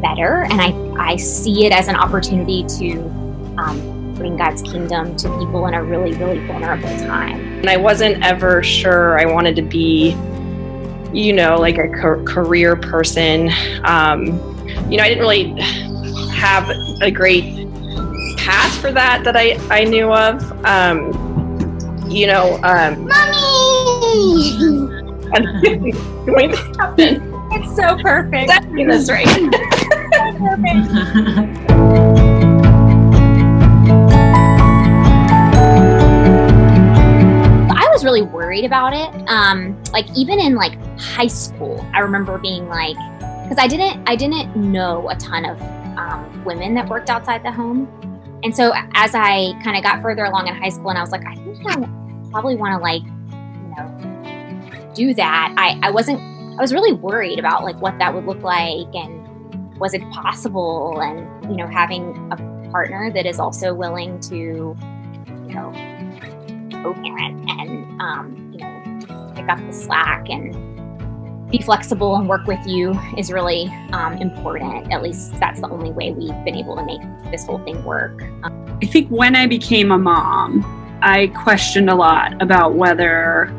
better. 0.00 0.44
And 0.50 0.60
I, 0.60 1.12
I 1.12 1.16
see 1.16 1.66
it 1.66 1.72
as 1.72 1.88
an 1.88 1.96
opportunity 1.96 2.64
to 2.78 3.00
um, 3.58 4.14
bring 4.14 4.36
God's 4.36 4.62
kingdom 4.62 5.16
to 5.16 5.38
people 5.38 5.66
in 5.66 5.74
a 5.74 5.82
really, 5.82 6.12
really 6.14 6.38
vulnerable 6.46 6.88
time. 6.98 7.40
And 7.58 7.68
I 7.68 7.76
wasn't 7.76 8.24
ever 8.24 8.62
sure 8.62 9.18
I 9.18 9.26
wanted 9.26 9.56
to 9.56 9.62
be, 9.62 10.10
you 11.12 11.32
know, 11.32 11.56
like 11.56 11.78
a 11.78 11.88
career 11.88 12.76
person. 12.76 13.50
Um, 13.84 14.26
you 14.90 14.96
know, 14.96 15.02
I 15.02 15.08
didn't 15.08 15.20
really 15.20 15.60
have 16.32 16.70
a 17.02 17.10
great 17.10 17.59
path 18.50 18.80
for 18.80 18.90
that 18.90 19.22
that 19.22 19.36
I, 19.36 19.56
I 19.70 19.84
knew 19.84 20.12
of. 20.12 20.42
Um, 20.64 21.12
you 22.08 22.26
know, 22.26 22.58
um, 22.64 23.06
Mommy! 23.06 24.90
going 26.26 26.50
to 26.50 26.56
happen. 26.76 27.32
It's 27.52 27.76
so 27.76 27.96
perfect. 27.98 28.50
This 28.74 29.08
right. 29.08 29.24
perfect. 29.26 29.50
I 37.70 37.88
was 37.92 38.02
really 38.04 38.22
worried 38.22 38.64
about 38.64 38.92
it. 38.92 39.28
Um, 39.28 39.80
like 39.92 40.06
even 40.16 40.40
in 40.40 40.56
like 40.56 40.76
high 40.98 41.28
school, 41.28 41.86
I 41.94 42.00
remember 42.00 42.36
being 42.38 42.68
like, 42.68 42.96
because 43.44 43.58
I 43.58 43.68
didn't, 43.68 44.02
I 44.08 44.16
didn't 44.16 44.56
know 44.56 45.08
a 45.08 45.14
ton 45.14 45.44
of 45.44 45.62
um, 45.96 46.44
women 46.44 46.74
that 46.74 46.88
worked 46.88 47.10
outside 47.10 47.44
the 47.44 47.52
home. 47.52 48.09
And 48.42 48.56
so 48.56 48.72
as 48.94 49.14
I 49.14 49.52
kind 49.62 49.76
of 49.76 49.82
got 49.82 50.02
further 50.02 50.24
along 50.24 50.48
in 50.48 50.54
high 50.54 50.70
school, 50.70 50.90
and 50.90 50.98
I 50.98 51.02
was 51.02 51.10
like, 51.10 51.24
I 51.26 51.34
think 51.34 51.58
I 51.66 51.76
probably 52.30 52.56
want 52.56 52.72
to 52.72 52.82
like, 52.82 53.02
you 53.02 53.74
know, 53.76 54.92
do 54.94 55.14
that. 55.14 55.54
I, 55.56 55.78
I 55.82 55.90
wasn't. 55.90 56.20
I 56.58 56.62
was 56.62 56.72
really 56.72 56.92
worried 56.92 57.38
about 57.38 57.64
like 57.64 57.80
what 57.80 57.98
that 57.98 58.14
would 58.14 58.26
look 58.26 58.42
like 58.42 58.94
and 58.94 59.20
was 59.80 59.94
it 59.94 60.02
possible 60.10 61.00
and 61.00 61.50
you 61.50 61.56
know 61.56 61.66
having 61.66 62.30
a 62.30 62.70
partner 62.70 63.10
that 63.10 63.24
is 63.24 63.40
also 63.40 63.72
willing 63.72 64.20
to 64.20 64.76
you 65.48 65.54
know 65.54 65.72
co-parent 66.82 67.48
and 67.48 68.00
um, 68.00 68.50
you 68.52 68.58
know 68.58 69.32
pick 69.34 69.48
up 69.48 69.58
the 69.66 69.72
slack 69.72 70.28
and 70.28 70.54
be 71.50 71.58
flexible 71.58 72.16
and 72.16 72.28
work 72.28 72.46
with 72.46 72.64
you 72.66 72.98
is 73.16 73.32
really 73.32 73.66
um, 73.92 74.14
important. 74.18 74.92
At 74.92 75.02
least 75.02 75.38
that's 75.40 75.60
the 75.60 75.68
only 75.68 75.90
way 75.90 76.12
we've 76.12 76.44
been 76.44 76.54
able 76.54 76.76
to 76.76 76.84
make 76.84 77.00
this 77.30 77.44
whole 77.44 77.58
thing 77.58 77.82
work. 77.84 78.22
Um, 78.42 78.78
I 78.82 78.86
think 78.86 79.08
when 79.08 79.34
I 79.34 79.46
became 79.46 79.90
a 79.90 79.98
mom, 79.98 80.64
I 81.02 81.28
questioned 81.28 81.90
a 81.90 81.94
lot 81.94 82.40
about 82.40 82.74
whether 82.74 83.54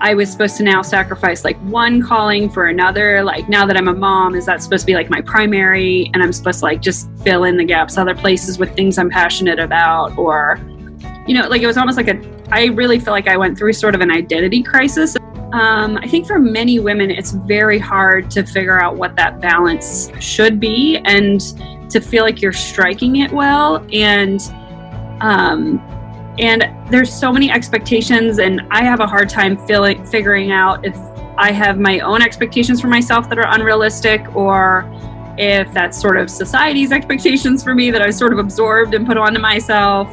I 0.00 0.14
was 0.14 0.32
supposed 0.32 0.56
to 0.56 0.62
now 0.62 0.80
sacrifice 0.80 1.44
like 1.44 1.58
one 1.58 2.02
calling 2.02 2.48
for 2.48 2.66
another. 2.66 3.22
Like 3.22 3.48
now 3.48 3.66
that 3.66 3.76
I'm 3.76 3.88
a 3.88 3.94
mom, 3.94 4.34
is 4.34 4.46
that 4.46 4.62
supposed 4.62 4.82
to 4.82 4.86
be 4.86 4.94
like 4.94 5.10
my 5.10 5.20
primary 5.20 6.10
and 6.14 6.22
I'm 6.22 6.32
supposed 6.32 6.60
to 6.60 6.64
like 6.64 6.80
just 6.80 7.08
fill 7.22 7.44
in 7.44 7.56
the 7.56 7.64
gaps 7.64 7.98
other 7.98 8.14
places 8.14 8.58
with 8.58 8.74
things 8.74 8.98
I'm 8.98 9.10
passionate 9.10 9.58
about? 9.58 10.16
Or, 10.16 10.58
you 11.26 11.34
know, 11.34 11.46
like 11.48 11.60
it 11.60 11.66
was 11.66 11.76
almost 11.76 11.98
like 11.98 12.08
a, 12.08 12.18
I 12.50 12.66
really 12.66 12.98
feel 12.98 13.12
like 13.12 13.28
I 13.28 13.36
went 13.36 13.58
through 13.58 13.74
sort 13.74 13.94
of 13.94 14.00
an 14.00 14.10
identity 14.10 14.62
crisis 14.62 15.14
um, 15.52 15.96
I 15.98 16.08
think 16.08 16.26
for 16.26 16.38
many 16.38 16.80
women, 16.80 17.10
it's 17.10 17.30
very 17.30 17.78
hard 17.78 18.30
to 18.32 18.44
figure 18.44 18.80
out 18.80 18.96
what 18.96 19.14
that 19.16 19.40
balance 19.40 20.10
should 20.20 20.58
be 20.58 20.98
and 21.04 21.40
to 21.90 22.00
feel 22.00 22.24
like 22.24 22.42
you're 22.42 22.52
striking 22.52 23.16
it 23.16 23.30
well. 23.30 23.86
And 23.92 24.40
um, 25.20 25.80
and 26.38 26.68
there's 26.90 27.12
so 27.12 27.32
many 27.32 27.50
expectations, 27.50 28.38
and 28.38 28.60
I 28.70 28.84
have 28.84 29.00
a 29.00 29.06
hard 29.06 29.28
time 29.28 29.56
feeling 29.66 30.04
figuring 30.04 30.50
out 30.50 30.84
if 30.84 30.96
I 31.38 31.52
have 31.52 31.78
my 31.78 32.00
own 32.00 32.22
expectations 32.22 32.80
for 32.80 32.88
myself 32.88 33.28
that 33.28 33.38
are 33.38 33.46
unrealistic, 33.54 34.34
or 34.34 34.84
if 35.38 35.72
that's 35.72 35.98
sort 35.98 36.18
of 36.18 36.28
society's 36.28 36.92
expectations 36.92 37.62
for 37.62 37.74
me 37.74 37.90
that 37.90 38.02
I've 38.02 38.14
sort 38.14 38.32
of 38.32 38.38
absorbed 38.38 38.94
and 38.94 39.06
put 39.06 39.16
onto 39.16 39.40
myself. 39.40 40.08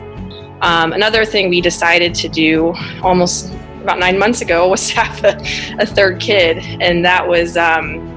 Um, 0.61 0.93
another 0.93 1.25
thing 1.25 1.49
we 1.49 1.59
decided 1.59 2.13
to 2.15 2.29
do 2.29 2.73
almost 3.01 3.51
about 3.83 3.99
nine 3.99 4.17
months 4.17 4.41
ago 4.41 4.67
was 4.73 4.89
to 4.89 5.01
have 5.01 5.23
a, 5.23 5.81
a 5.83 5.85
third 5.85 6.19
kid, 6.19 6.57
and 6.81 7.05
that 7.05 7.27
was. 7.27 7.57
Um, 7.57 8.09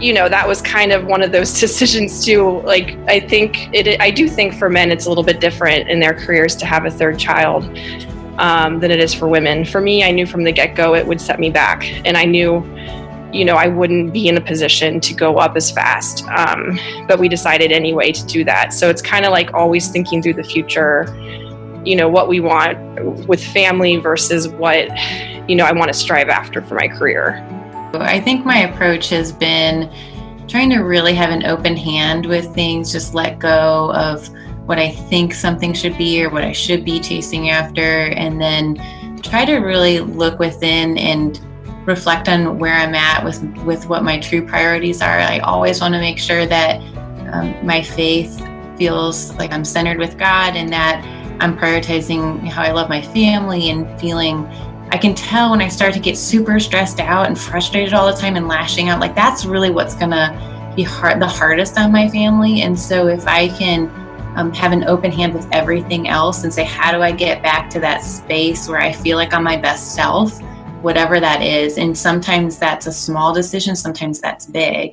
you 0.00 0.12
know 0.12 0.28
that 0.28 0.46
was 0.46 0.62
kind 0.62 0.92
of 0.92 1.06
one 1.06 1.22
of 1.22 1.32
those 1.32 1.58
decisions 1.60 2.24
too. 2.24 2.60
Like 2.60 2.96
i 3.08 3.18
think 3.18 3.68
it 3.74 4.00
i 4.00 4.12
do 4.12 4.28
think 4.28 4.54
for 4.54 4.70
men 4.70 4.92
it's 4.92 5.06
a 5.06 5.08
little 5.08 5.24
bit 5.24 5.40
different 5.40 5.88
in 5.88 5.98
their 5.98 6.14
careers 6.14 6.54
to 6.56 6.66
have 6.66 6.84
a 6.84 6.90
third 6.90 7.18
child 7.18 7.64
um, 8.38 8.78
than 8.78 8.92
it 8.92 9.00
is 9.00 9.12
for 9.12 9.26
women. 9.26 9.64
For 9.64 9.80
me 9.80 10.04
i 10.04 10.12
knew 10.12 10.24
from 10.26 10.44
the 10.44 10.52
get-go 10.52 10.94
it 10.94 11.06
would 11.06 11.20
set 11.20 11.40
me 11.40 11.50
back. 11.50 11.84
And 12.06 12.16
i 12.16 12.24
knew 12.24 12.64
you 13.32 13.44
know 13.44 13.56
i 13.56 13.66
wouldn't 13.66 14.12
be 14.12 14.28
in 14.28 14.36
a 14.36 14.40
position 14.40 15.00
to 15.00 15.14
go 15.14 15.38
up 15.38 15.56
as 15.56 15.68
fast. 15.70 16.24
Um, 16.28 16.78
but 17.08 17.18
we 17.18 17.28
decided 17.28 17.72
anyway 17.72 18.12
to 18.12 18.24
do 18.24 18.44
that. 18.44 18.72
So 18.72 18.88
it's 18.88 19.02
kind 19.02 19.24
of 19.24 19.32
like 19.32 19.52
always 19.52 19.88
thinking 19.88 20.22
through 20.22 20.34
the 20.34 20.44
future 20.44 21.06
you 21.88 21.96
know 21.96 22.08
what 22.08 22.28
we 22.28 22.38
want 22.38 22.76
with 23.26 23.42
family 23.42 23.96
versus 23.96 24.46
what 24.46 24.88
you 25.48 25.56
know 25.56 25.64
I 25.64 25.72
want 25.72 25.90
to 25.90 25.98
strive 25.98 26.28
after 26.28 26.60
for 26.60 26.74
my 26.74 26.86
career. 26.86 27.42
I 27.94 28.20
think 28.20 28.44
my 28.44 28.58
approach 28.58 29.08
has 29.08 29.32
been 29.32 29.90
trying 30.46 30.68
to 30.70 30.80
really 30.80 31.14
have 31.14 31.30
an 31.30 31.46
open 31.46 31.76
hand 31.76 32.26
with 32.26 32.54
things, 32.54 32.92
just 32.92 33.14
let 33.14 33.38
go 33.38 33.92
of 33.94 34.28
what 34.66 34.78
I 34.78 34.90
think 34.90 35.32
something 35.32 35.72
should 35.72 35.96
be 35.96 36.22
or 36.22 36.28
what 36.28 36.44
I 36.44 36.52
should 36.52 36.84
be 36.84 37.00
chasing 37.00 37.48
after, 37.48 38.08
and 38.08 38.38
then 38.38 39.20
try 39.22 39.46
to 39.46 39.56
really 39.56 40.00
look 40.00 40.38
within 40.38 40.98
and 40.98 41.40
reflect 41.86 42.28
on 42.28 42.58
where 42.58 42.74
I'm 42.74 42.94
at 42.94 43.24
with 43.24 43.42
with 43.64 43.88
what 43.88 44.04
my 44.04 44.18
true 44.20 44.46
priorities 44.46 45.00
are. 45.00 45.18
I 45.20 45.38
always 45.38 45.80
want 45.80 45.94
to 45.94 46.00
make 46.00 46.18
sure 46.18 46.44
that 46.44 46.82
um, 47.32 47.54
my 47.64 47.80
faith 47.80 48.46
feels 48.76 49.34
like 49.36 49.52
I'm 49.52 49.64
centered 49.64 49.98
with 49.98 50.18
God 50.18 50.54
and 50.54 50.70
that 50.70 51.02
I'm 51.40 51.56
prioritizing 51.56 52.48
how 52.48 52.62
I 52.62 52.72
love 52.72 52.88
my 52.88 53.00
family 53.00 53.70
and 53.70 53.98
feeling 54.00 54.46
I 54.90 54.96
can 54.96 55.14
tell 55.14 55.50
when 55.50 55.60
I 55.60 55.68
start 55.68 55.92
to 55.94 56.00
get 56.00 56.16
super 56.16 56.58
stressed 56.58 56.98
out 56.98 57.26
and 57.26 57.38
frustrated 57.38 57.92
all 57.92 58.10
the 58.12 58.18
time 58.18 58.36
and 58.36 58.48
lashing 58.48 58.88
out 58.88 59.00
like 59.00 59.14
that's 59.14 59.44
really 59.44 59.70
what's 59.70 59.94
to 60.10 60.72
be 60.74 60.82
hard 60.82 61.20
the 61.20 61.26
hardest 61.26 61.78
on 61.78 61.92
my 61.92 62.08
family 62.08 62.62
and 62.62 62.78
so 62.78 63.06
if 63.08 63.26
I 63.26 63.48
can 63.48 63.88
um, 64.36 64.52
have 64.52 64.72
an 64.72 64.84
open 64.84 65.10
hand 65.10 65.34
with 65.34 65.46
everything 65.52 66.08
else 66.08 66.44
and 66.44 66.52
say 66.52 66.64
how 66.64 66.92
do 66.92 67.02
I 67.02 67.12
get 67.12 67.42
back 67.42 67.68
to 67.70 67.80
that 67.80 68.04
space 68.04 68.68
where 68.68 68.80
I 68.80 68.92
feel 68.92 69.16
like 69.16 69.32
I'm 69.32 69.44
my 69.44 69.56
best 69.56 69.94
self 69.94 70.40
whatever 70.82 71.20
that 71.20 71.42
is 71.42 71.76
and 71.76 71.96
sometimes 71.96 72.58
that's 72.58 72.86
a 72.86 72.92
small 72.92 73.34
decision 73.34 73.76
sometimes 73.76 74.20
that's 74.20 74.46
big. 74.46 74.92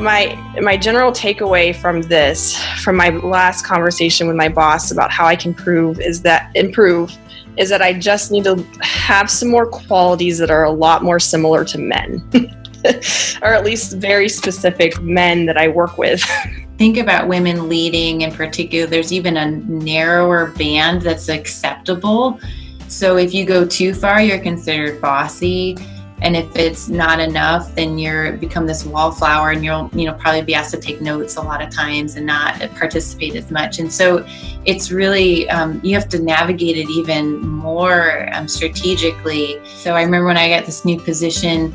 My 0.00 0.34
my 0.62 0.76
general 0.76 1.12
takeaway 1.12 1.74
from 1.74 2.02
this 2.02 2.56
from 2.82 2.96
my 2.96 3.10
last 3.10 3.64
conversation 3.64 4.26
with 4.26 4.36
my 4.36 4.48
boss 4.48 4.90
about 4.90 5.10
how 5.10 5.26
I 5.26 5.36
can 5.36 5.54
prove 5.54 6.00
is 6.00 6.22
that 6.22 6.50
improve 6.54 7.16
is 7.56 7.68
that 7.68 7.82
I 7.82 7.92
just 7.92 8.32
need 8.32 8.44
to 8.44 8.64
have 8.80 9.30
some 9.30 9.50
more 9.50 9.66
qualities 9.66 10.38
that 10.38 10.50
are 10.50 10.64
a 10.64 10.70
lot 10.70 11.02
more 11.02 11.20
similar 11.20 11.64
to 11.66 11.78
men 11.78 12.22
or 13.42 13.54
at 13.54 13.64
least 13.64 13.96
very 13.98 14.28
specific 14.28 15.00
men 15.02 15.44
that 15.44 15.58
I 15.58 15.68
work 15.68 15.98
with. 15.98 16.22
Think 16.78 16.96
about 16.96 17.28
women 17.28 17.68
leading 17.68 18.22
in 18.22 18.32
particular 18.32 18.86
there's 18.86 19.12
even 19.12 19.36
a 19.36 19.50
narrower 19.50 20.46
band 20.52 21.02
that's 21.02 21.28
acceptable. 21.28 22.40
So 22.88 23.18
if 23.18 23.34
you 23.34 23.44
go 23.44 23.66
too 23.66 23.92
far 23.92 24.22
you're 24.22 24.38
considered 24.38 25.00
bossy 25.00 25.76
and 26.22 26.36
if 26.36 26.54
it's 26.56 26.88
not 26.88 27.20
enough 27.20 27.74
then 27.74 27.98
you're 27.98 28.32
become 28.34 28.66
this 28.66 28.84
wallflower 28.84 29.50
and 29.50 29.64
you'll 29.64 29.90
you 29.92 30.06
know 30.06 30.14
probably 30.14 30.42
be 30.42 30.54
asked 30.54 30.70
to 30.72 30.80
take 30.80 31.00
notes 31.00 31.36
a 31.36 31.40
lot 31.40 31.62
of 31.62 31.70
times 31.70 32.16
and 32.16 32.26
not 32.26 32.58
participate 32.76 33.34
as 33.34 33.50
much. 33.50 33.78
And 33.78 33.92
so 33.92 34.26
it's 34.64 34.90
really 34.90 35.48
um, 35.50 35.80
you 35.82 35.94
have 35.94 36.08
to 36.10 36.18
navigate 36.18 36.76
it 36.76 36.90
even 36.90 37.40
more 37.40 38.28
um, 38.34 38.48
strategically. 38.48 39.60
So 39.66 39.94
i 39.94 40.02
remember 40.02 40.26
when 40.26 40.36
i 40.36 40.48
got 40.48 40.66
this 40.66 40.84
new 40.84 41.00
position 41.00 41.74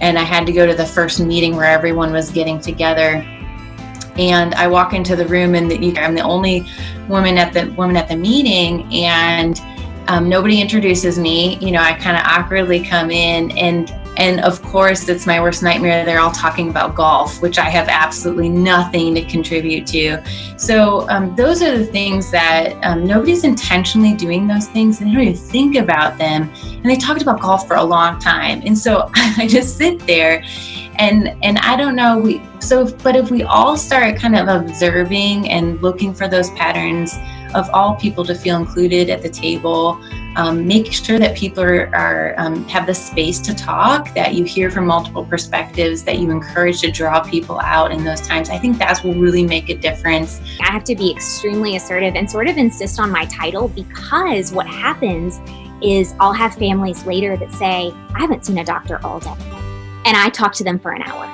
and 0.00 0.18
i 0.18 0.22
had 0.22 0.46
to 0.46 0.52
go 0.52 0.66
to 0.66 0.74
the 0.74 0.86
first 0.86 1.20
meeting 1.20 1.56
where 1.56 1.66
everyone 1.66 2.12
was 2.12 2.30
getting 2.30 2.60
together. 2.60 3.24
And 4.16 4.54
I 4.54 4.68
walk 4.68 4.92
into 4.92 5.16
the 5.16 5.26
room 5.26 5.56
and 5.56 5.68
the, 5.68 5.98
I'm 5.98 6.14
the 6.14 6.22
only 6.22 6.64
woman 7.08 7.36
at 7.36 7.52
the 7.52 7.72
woman 7.72 7.96
at 7.96 8.08
the 8.08 8.16
meeting 8.16 8.84
and 8.94 9.60
um, 10.08 10.28
nobody 10.28 10.60
introduces 10.60 11.18
me. 11.18 11.56
You 11.56 11.72
know, 11.72 11.80
I 11.80 11.94
kind 11.94 12.16
of 12.16 12.22
awkwardly 12.24 12.84
come 12.84 13.10
in, 13.10 13.50
and 13.52 13.90
and 14.16 14.40
of 14.40 14.62
course, 14.62 15.08
it's 15.08 15.26
my 15.26 15.40
worst 15.40 15.62
nightmare. 15.62 16.04
They're 16.04 16.20
all 16.20 16.30
talking 16.30 16.70
about 16.70 16.94
golf, 16.94 17.42
which 17.42 17.58
I 17.58 17.68
have 17.68 17.88
absolutely 17.88 18.48
nothing 18.48 19.14
to 19.16 19.24
contribute 19.24 19.86
to. 19.88 20.22
So 20.56 21.08
um, 21.08 21.34
those 21.34 21.62
are 21.62 21.76
the 21.76 21.84
things 21.84 22.30
that 22.30 22.74
um, 22.84 23.04
nobody's 23.04 23.42
intentionally 23.42 24.14
doing 24.14 24.46
those 24.46 24.68
things, 24.68 25.00
and 25.00 25.10
they 25.10 25.14
don't 25.14 25.24
even 25.24 25.36
think 25.36 25.76
about 25.76 26.16
them. 26.16 26.50
And 26.64 26.84
they 26.84 26.96
talked 26.96 27.22
about 27.22 27.40
golf 27.40 27.66
for 27.66 27.76
a 27.76 27.84
long 27.84 28.18
time, 28.18 28.62
and 28.64 28.78
so 28.78 29.10
I 29.14 29.46
just 29.48 29.76
sit 29.76 29.98
there, 30.06 30.44
and 30.96 31.36
and 31.42 31.58
I 31.58 31.76
don't 31.76 31.96
know. 31.96 32.18
We 32.18 32.42
so, 32.60 32.90
but 33.02 33.16
if 33.16 33.30
we 33.30 33.42
all 33.42 33.76
start 33.76 34.16
kind 34.16 34.36
of 34.36 34.48
observing 34.48 35.50
and 35.50 35.82
looking 35.82 36.14
for 36.14 36.28
those 36.28 36.50
patterns 36.50 37.14
of 37.54 37.70
all 37.72 37.94
people 37.96 38.24
to 38.24 38.34
feel 38.34 38.56
included 38.56 39.10
at 39.10 39.22
the 39.22 39.28
table. 39.28 40.00
Um, 40.36 40.66
make 40.66 40.92
sure 40.92 41.20
that 41.20 41.36
people 41.36 41.62
are, 41.62 41.94
are 41.94 42.34
um, 42.38 42.66
have 42.68 42.86
the 42.86 42.94
space 42.94 43.38
to 43.42 43.54
talk, 43.54 44.12
that 44.14 44.34
you 44.34 44.42
hear 44.44 44.70
from 44.70 44.86
multiple 44.86 45.24
perspectives, 45.24 46.02
that 46.04 46.18
you 46.18 46.30
encourage 46.30 46.80
to 46.80 46.90
draw 46.90 47.22
people 47.22 47.60
out 47.60 47.92
in 47.92 48.02
those 48.02 48.20
times. 48.20 48.50
I 48.50 48.58
think 48.58 48.78
that 48.78 49.02
will 49.04 49.14
really 49.14 49.44
make 49.44 49.68
a 49.68 49.76
difference. 49.76 50.40
I 50.60 50.72
have 50.72 50.84
to 50.84 50.96
be 50.96 51.10
extremely 51.10 51.76
assertive 51.76 52.16
and 52.16 52.28
sort 52.28 52.48
of 52.48 52.56
insist 52.56 52.98
on 52.98 53.10
my 53.10 53.26
title 53.26 53.68
because 53.68 54.52
what 54.52 54.66
happens 54.66 55.38
is 55.82 56.14
I'll 56.18 56.32
have 56.32 56.54
families 56.54 57.04
later 57.04 57.36
that 57.36 57.52
say, 57.52 57.92
I 58.14 58.20
haven't 58.20 58.44
seen 58.44 58.58
a 58.58 58.64
doctor 58.64 58.98
all 59.04 59.20
day. 59.20 59.34
And 60.06 60.16
I 60.16 60.28
talk 60.30 60.52
to 60.54 60.64
them 60.64 60.78
for 60.78 60.92
an 60.92 61.02
hour. 61.02 61.26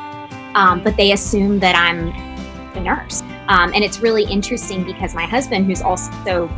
Um, 0.54 0.82
but 0.82 0.96
they 0.96 1.12
assume 1.12 1.58
that 1.60 1.76
I'm 1.76 2.29
a 2.76 2.80
nurse. 2.80 3.22
Um, 3.48 3.72
and 3.74 3.84
it's 3.84 4.00
really 4.00 4.24
interesting 4.24 4.84
because 4.84 5.14
my 5.14 5.26
husband, 5.26 5.66
who's 5.66 5.82
also 5.82 6.48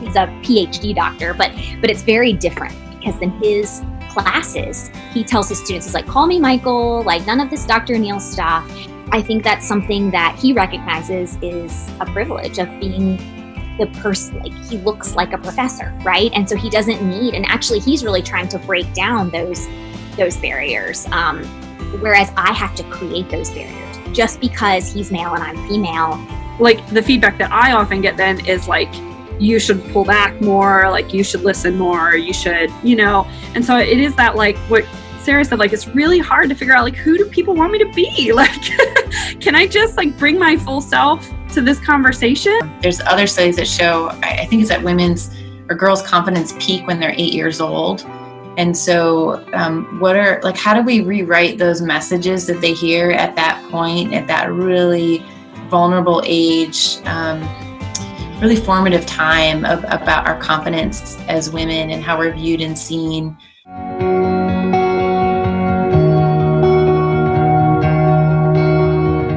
he's 0.00 0.16
a 0.16 0.26
PhD 0.42 0.94
doctor, 0.94 1.34
but 1.34 1.52
but 1.80 1.90
it's 1.90 2.02
very 2.02 2.32
different 2.32 2.74
because 2.98 3.20
in 3.20 3.30
his 3.42 3.82
classes, 4.10 4.90
he 5.12 5.24
tells 5.24 5.48
his 5.48 5.58
students, 5.58 5.86
he's 5.86 5.94
like, 5.94 6.06
call 6.06 6.26
me 6.26 6.38
Michael, 6.38 7.02
like 7.02 7.26
none 7.26 7.40
of 7.40 7.50
this 7.50 7.64
Dr. 7.64 7.98
Neil 7.98 8.20
stuff. 8.20 8.70
I 9.10 9.20
think 9.20 9.42
that's 9.44 9.66
something 9.66 10.10
that 10.10 10.38
he 10.38 10.52
recognizes 10.52 11.36
is 11.42 11.90
a 12.00 12.06
privilege 12.06 12.58
of 12.58 12.68
being 12.80 13.18
the 13.78 13.86
person 14.00 14.38
like 14.38 14.52
he 14.64 14.76
looks 14.78 15.14
like 15.14 15.32
a 15.32 15.38
professor 15.38 15.98
right 16.04 16.30
and 16.34 16.46
so 16.46 16.54
he 16.54 16.68
doesn't 16.68 17.02
need 17.08 17.32
and 17.32 17.46
actually 17.46 17.78
he's 17.78 18.04
really 18.04 18.20
trying 18.20 18.46
to 18.46 18.58
break 18.60 18.92
down 18.92 19.30
those 19.30 19.66
those 20.16 20.36
barriers. 20.36 21.06
Um, 21.06 21.42
whereas 22.00 22.30
I 22.36 22.52
have 22.52 22.74
to 22.76 22.84
create 22.84 23.28
those 23.28 23.50
barriers 23.50 23.91
just 24.12 24.40
because 24.40 24.92
he's 24.92 25.10
male 25.10 25.34
and 25.34 25.42
I'm 25.42 25.56
female. 25.68 26.24
Like 26.58 26.86
the 26.88 27.02
feedback 27.02 27.38
that 27.38 27.50
I 27.50 27.72
often 27.72 28.00
get 28.00 28.16
then 28.16 28.44
is 28.46 28.68
like, 28.68 28.92
you 29.38 29.58
should 29.58 29.82
pull 29.92 30.04
back 30.04 30.40
more, 30.40 30.90
like 30.90 31.12
you 31.12 31.24
should 31.24 31.42
listen 31.42 31.76
more, 31.76 32.14
you 32.14 32.32
should, 32.32 32.70
you 32.82 32.96
know. 32.96 33.26
And 33.54 33.64
so 33.64 33.78
it 33.78 33.98
is 33.98 34.14
that 34.16 34.36
like 34.36 34.56
what 34.68 34.84
Sarah 35.22 35.44
said, 35.44 35.58
like 35.58 35.72
it's 35.72 35.88
really 35.88 36.18
hard 36.18 36.48
to 36.48 36.54
figure 36.54 36.74
out 36.74 36.84
like 36.84 36.96
who 36.96 37.16
do 37.16 37.24
people 37.26 37.54
want 37.54 37.72
me 37.72 37.78
to 37.78 37.92
be? 37.92 38.32
Like, 38.42 39.40
can 39.40 39.54
I 39.54 39.66
just 39.66 39.96
like 39.96 40.16
bring 40.18 40.38
my 40.38 40.56
full 40.56 40.80
self 40.80 41.28
to 41.52 41.60
this 41.60 41.78
conversation? 41.78 42.58
There's 42.80 43.00
other 43.00 43.26
studies 43.26 43.56
that 43.56 43.68
show, 43.68 44.08
I 44.22 44.46
think 44.46 44.62
it's 44.62 44.70
that 44.70 44.82
women's 44.82 45.30
or 45.68 45.76
girls' 45.76 46.02
confidence 46.02 46.54
peak 46.58 46.86
when 46.86 46.98
they're 46.98 47.14
eight 47.16 47.32
years 47.32 47.60
old. 47.60 48.06
And 48.58 48.76
so, 48.76 49.44
um, 49.54 49.98
what 49.98 50.14
are 50.14 50.40
like, 50.42 50.56
how 50.56 50.74
do 50.74 50.82
we 50.82 51.00
rewrite 51.00 51.56
those 51.56 51.80
messages 51.80 52.46
that 52.46 52.60
they 52.60 52.74
hear 52.74 53.10
at 53.10 53.34
that 53.36 53.66
point, 53.70 54.12
at 54.12 54.26
that 54.26 54.52
really 54.52 55.24
vulnerable 55.68 56.22
age, 56.26 56.98
um, 57.06 57.40
really 58.42 58.56
formative 58.56 59.06
time 59.06 59.64
of, 59.64 59.84
about 59.84 60.26
our 60.26 60.38
confidence 60.38 61.16
as 61.28 61.50
women 61.50 61.90
and 61.90 62.02
how 62.02 62.18
we're 62.18 62.34
viewed 62.34 62.60
and 62.60 62.78
seen? 62.78 63.36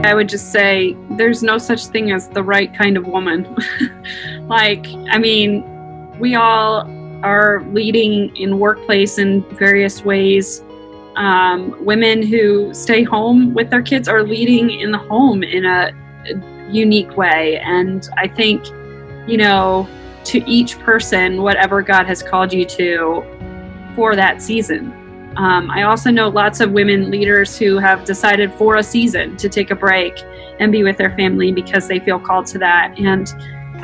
I 0.06 0.13
would 0.13 0.28
just 0.28 0.51
say 0.51 0.95
there's 1.12 1.41
no 1.41 1.58
such 1.58 1.88
thing 1.88 2.12
as 2.12 2.28
the 2.30 2.43
right 2.43 2.73
kind 2.73 2.97
of 2.97 3.08
woman. 3.08 3.56
like, 4.47 4.86
I 5.10 5.17
mean, 5.17 5.63
we 6.19 6.36
all 6.36 6.86
are 7.26 7.64
leading 7.74 8.36
in 8.38 8.60
workplace 8.60 9.18
in 9.18 9.42
various 9.56 10.04
ways. 10.06 10.64
Um, 11.16 11.84
women 11.84 12.22
who 12.22 12.74
stay 12.74 13.04
home 13.04 13.54
with 13.54 13.70
their 13.70 13.82
kids 13.82 14.08
are 14.08 14.22
leading 14.22 14.70
in 14.70 14.92
the 14.92 14.98
home 14.98 15.42
in 15.44 15.66
a, 15.66 15.92
a 16.30 16.72
unique 16.72 17.18
way. 17.18 17.58
And 17.60 18.08
I 18.18 18.28
think, 18.28 18.66
you 19.28 19.38
know, 19.38 19.88
to 20.26 20.38
each 20.50 20.78
person, 20.80 21.42
whatever 21.42 21.82
God 21.82 22.06
has 22.06 22.22
called 22.22 22.54
you 22.54 22.66
to 22.66 23.24
for 23.96 24.16
that 24.16 24.42
season. 24.42 24.94
Um, 25.38 25.70
I 25.70 25.84
also 25.84 26.12
know 26.12 26.30
lots 26.30 26.60
of 26.60 26.72
women 26.72 27.10
leaders 27.10 27.58
who 27.58 27.78
have 27.78 28.06
decided 28.06 28.54
for 28.54 28.78
a 28.78 28.84
season 28.84 29.36
to 29.38 29.50
take 29.50 29.72
a 29.72 29.76
break 29.76 30.14
and 30.60 30.72
be 30.72 30.84
with 30.84 30.98
their 30.98 31.16
family 31.16 31.52
because 31.52 31.88
they 31.88 32.00
feel 32.00 32.20
called 32.20 32.46
to 32.48 32.60
that. 32.60 32.98
And 32.98 33.28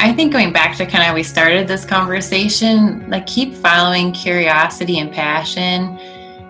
I 0.02 0.12
think 0.12 0.34
going 0.34 0.52
back 0.52 0.76
to 0.78 0.88
kind 0.88 1.08
of 1.08 1.14
we 1.14 1.22
started 1.22 1.68
this 1.68 1.86
conversation, 1.86 3.08
like 3.08 3.28
keep 3.28 3.54
following 3.54 4.12
curiosity 4.12 4.98
and 4.98 5.12
passion. 5.12 6.00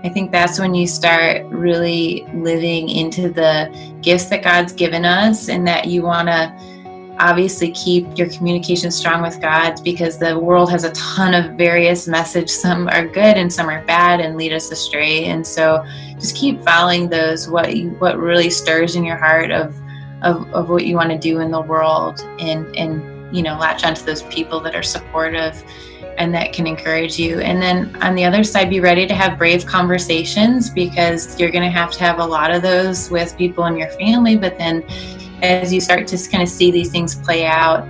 I 0.05 0.09
think 0.09 0.31
that's 0.31 0.57
when 0.57 0.73
you 0.73 0.87
start 0.87 1.45
really 1.47 2.25
living 2.33 2.87
into 2.87 3.29
the 3.29 3.69
gifts 4.01 4.27
that 4.27 4.41
God's 4.41 4.71
given 4.71 5.03
us 5.03 5.49
and 5.49 5.67
that 5.67 5.87
you 5.87 6.01
want 6.01 6.29
to 6.29 7.17
obviously 7.19 7.73
keep 7.73 8.17
your 8.17 8.29
communication 8.29 8.89
strong 8.89 9.21
with 9.21 9.41
God 9.41 9.83
because 9.83 10.17
the 10.17 10.39
world 10.39 10.71
has 10.71 10.85
a 10.85 10.91
ton 10.91 11.33
of 11.33 11.57
various 11.57 12.07
messages. 12.07 12.57
Some 12.61 12.87
are 12.87 13.05
good 13.05 13.35
and 13.35 13.51
some 13.51 13.69
are 13.69 13.83
bad 13.83 14.21
and 14.21 14.37
lead 14.37 14.53
us 14.53 14.71
astray. 14.71 15.25
And 15.25 15.45
so 15.45 15.83
just 16.13 16.37
keep 16.37 16.63
following 16.63 17.09
those 17.09 17.49
what 17.49 17.75
you, 17.75 17.89
what 17.99 18.17
really 18.17 18.49
stirs 18.49 18.95
in 18.95 19.03
your 19.03 19.17
heart 19.17 19.51
of, 19.51 19.75
of 20.21 20.47
of 20.53 20.69
what 20.69 20.85
you 20.85 20.95
want 20.95 21.09
to 21.11 21.17
do 21.17 21.41
in 21.41 21.51
the 21.51 21.59
world 21.59 22.21
and 22.39 22.73
and 22.77 23.10
you 23.31 23.41
know 23.41 23.57
latch 23.57 23.83
onto 23.83 24.03
those 24.03 24.23
people 24.23 24.59
that 24.61 24.75
are 24.75 24.83
supportive 24.83 25.63
and 26.17 26.33
that 26.33 26.53
can 26.53 26.67
encourage 26.67 27.17
you. 27.17 27.39
And 27.39 27.61
then 27.61 27.95
on 28.03 28.15
the 28.15 28.23
other 28.25 28.43
side, 28.43 28.69
be 28.69 28.79
ready 28.79 29.07
to 29.07 29.13
have 29.13 29.37
brave 29.37 29.65
conversations 29.65 30.69
because 30.69 31.39
you're 31.39 31.51
going 31.51 31.63
to 31.63 31.69
have 31.69 31.91
to 31.93 31.99
have 31.99 32.19
a 32.19 32.25
lot 32.25 32.51
of 32.51 32.61
those 32.61 33.09
with 33.09 33.37
people 33.37 33.65
in 33.65 33.77
your 33.77 33.89
family, 33.91 34.37
but 34.37 34.57
then 34.57 34.83
as 35.41 35.73
you 35.73 35.81
start 35.81 36.07
to 36.07 36.17
kind 36.29 36.43
of 36.43 36.49
see 36.49 36.69
these 36.69 36.91
things 36.91 37.15
play 37.15 37.45
out, 37.45 37.87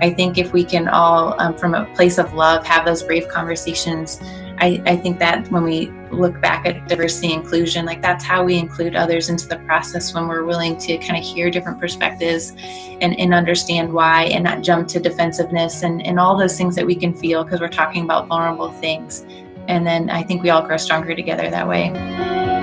I 0.00 0.12
think 0.12 0.38
if 0.38 0.52
we 0.52 0.64
can 0.64 0.88
all, 0.88 1.38
um, 1.40 1.56
from 1.56 1.74
a 1.74 1.84
place 1.94 2.18
of 2.18 2.32
love, 2.34 2.66
have 2.66 2.84
those 2.84 3.02
brave 3.02 3.28
conversations, 3.28 4.20
I, 4.64 4.82
I, 4.86 4.96
think 4.96 5.18
that 5.18 5.46
when 5.50 5.62
we 5.62 5.90
look 6.10 6.40
back 6.40 6.64
at 6.64 6.88
diversity 6.88 7.34
and 7.34 7.42
inclusion, 7.42 7.84
like 7.84 8.00
that's 8.00 8.24
how 8.24 8.42
we 8.42 8.56
include 8.56 8.96
others 8.96 9.28
into 9.28 9.46
the 9.46 9.58
process 9.58 10.14
when 10.14 10.26
we're 10.26 10.44
willing 10.44 10.78
to 10.78 10.96
kind 10.96 11.18
of 11.18 11.22
hear 11.22 11.50
different 11.50 11.78
perspectives 11.78 12.54
and, 13.02 13.14
and 13.20 13.34
understand 13.34 13.92
why 13.92 14.24
and 14.24 14.42
not 14.42 14.62
jump 14.62 14.88
to 14.88 15.00
defensiveness 15.00 15.82
and, 15.82 16.00
and 16.06 16.18
all 16.18 16.38
those 16.38 16.56
things 16.56 16.74
that 16.76 16.86
we 16.86 16.94
can 16.94 17.12
feel 17.12 17.44
because 17.44 17.60
we're 17.60 17.68
talking 17.68 18.04
about 18.04 18.26
vulnerable 18.26 18.72
things. 18.72 19.26
And 19.68 19.86
then 19.86 20.08
I 20.08 20.22
think 20.22 20.42
we 20.42 20.48
all 20.48 20.62
grow 20.62 20.78
stronger 20.78 21.14
together 21.14 21.50
that 21.50 21.68
way. 21.68 22.53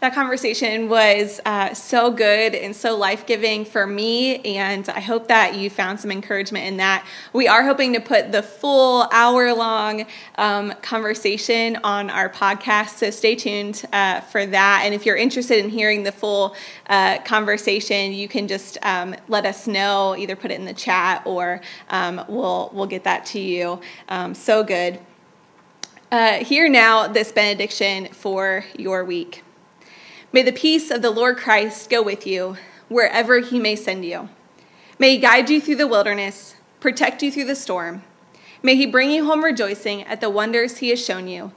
That 0.00 0.14
conversation 0.14 0.88
was 0.88 1.42
uh, 1.44 1.74
so 1.74 2.10
good 2.10 2.54
and 2.54 2.74
so 2.74 2.96
life 2.96 3.26
giving 3.26 3.66
for 3.66 3.86
me, 3.86 4.38
and 4.38 4.88
I 4.88 4.98
hope 4.98 5.28
that 5.28 5.56
you 5.56 5.68
found 5.68 6.00
some 6.00 6.10
encouragement 6.10 6.64
in 6.64 6.78
that. 6.78 7.06
We 7.34 7.48
are 7.48 7.62
hoping 7.62 7.92
to 7.92 8.00
put 8.00 8.32
the 8.32 8.42
full 8.42 9.06
hour 9.12 9.52
long 9.52 10.06
um, 10.36 10.72
conversation 10.80 11.76
on 11.84 12.08
our 12.08 12.30
podcast, 12.30 12.96
so 12.96 13.10
stay 13.10 13.34
tuned 13.34 13.84
uh, 13.92 14.20
for 14.20 14.46
that. 14.46 14.84
And 14.86 14.94
if 14.94 15.04
you're 15.04 15.18
interested 15.18 15.62
in 15.62 15.68
hearing 15.68 16.02
the 16.02 16.12
full 16.12 16.56
uh, 16.86 17.18
conversation, 17.18 18.14
you 18.14 18.26
can 18.26 18.48
just 18.48 18.78
um, 18.80 19.14
let 19.28 19.44
us 19.44 19.66
know, 19.66 20.16
either 20.16 20.34
put 20.34 20.50
it 20.50 20.58
in 20.58 20.64
the 20.64 20.72
chat 20.72 21.20
or 21.26 21.60
um, 21.90 22.24
we'll, 22.26 22.70
we'll 22.72 22.86
get 22.86 23.04
that 23.04 23.26
to 23.26 23.38
you. 23.38 23.78
Um, 24.08 24.34
so 24.34 24.64
good. 24.64 24.98
Uh, 26.10 26.42
hear 26.42 26.70
now 26.70 27.06
this 27.06 27.32
benediction 27.32 28.06
for 28.06 28.64
your 28.78 29.04
week. 29.04 29.44
May 30.32 30.42
the 30.42 30.52
peace 30.52 30.92
of 30.92 31.02
the 31.02 31.10
Lord 31.10 31.38
Christ 31.38 31.90
go 31.90 32.02
with 32.02 32.24
you 32.24 32.56
wherever 32.88 33.40
he 33.40 33.58
may 33.58 33.74
send 33.74 34.04
you. 34.04 34.28
May 34.98 35.12
he 35.12 35.18
guide 35.18 35.50
you 35.50 35.60
through 35.60 35.76
the 35.76 35.88
wilderness, 35.88 36.54
protect 36.78 37.22
you 37.22 37.32
through 37.32 37.46
the 37.46 37.56
storm. 37.56 38.04
May 38.62 38.76
he 38.76 38.86
bring 38.86 39.10
you 39.10 39.24
home 39.24 39.42
rejoicing 39.42 40.02
at 40.04 40.20
the 40.20 40.30
wonders 40.30 40.78
he 40.78 40.90
has 40.90 41.04
shown 41.04 41.26
you. 41.26 41.52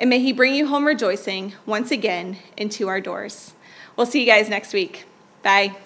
And 0.00 0.10
may 0.10 0.18
he 0.18 0.32
bring 0.32 0.54
you 0.54 0.66
home 0.66 0.86
rejoicing 0.86 1.52
once 1.66 1.90
again 1.90 2.38
into 2.56 2.88
our 2.88 3.00
doors. 3.00 3.54
We'll 3.96 4.06
see 4.06 4.20
you 4.20 4.26
guys 4.26 4.48
next 4.48 4.72
week. 4.72 5.04
Bye. 5.42 5.76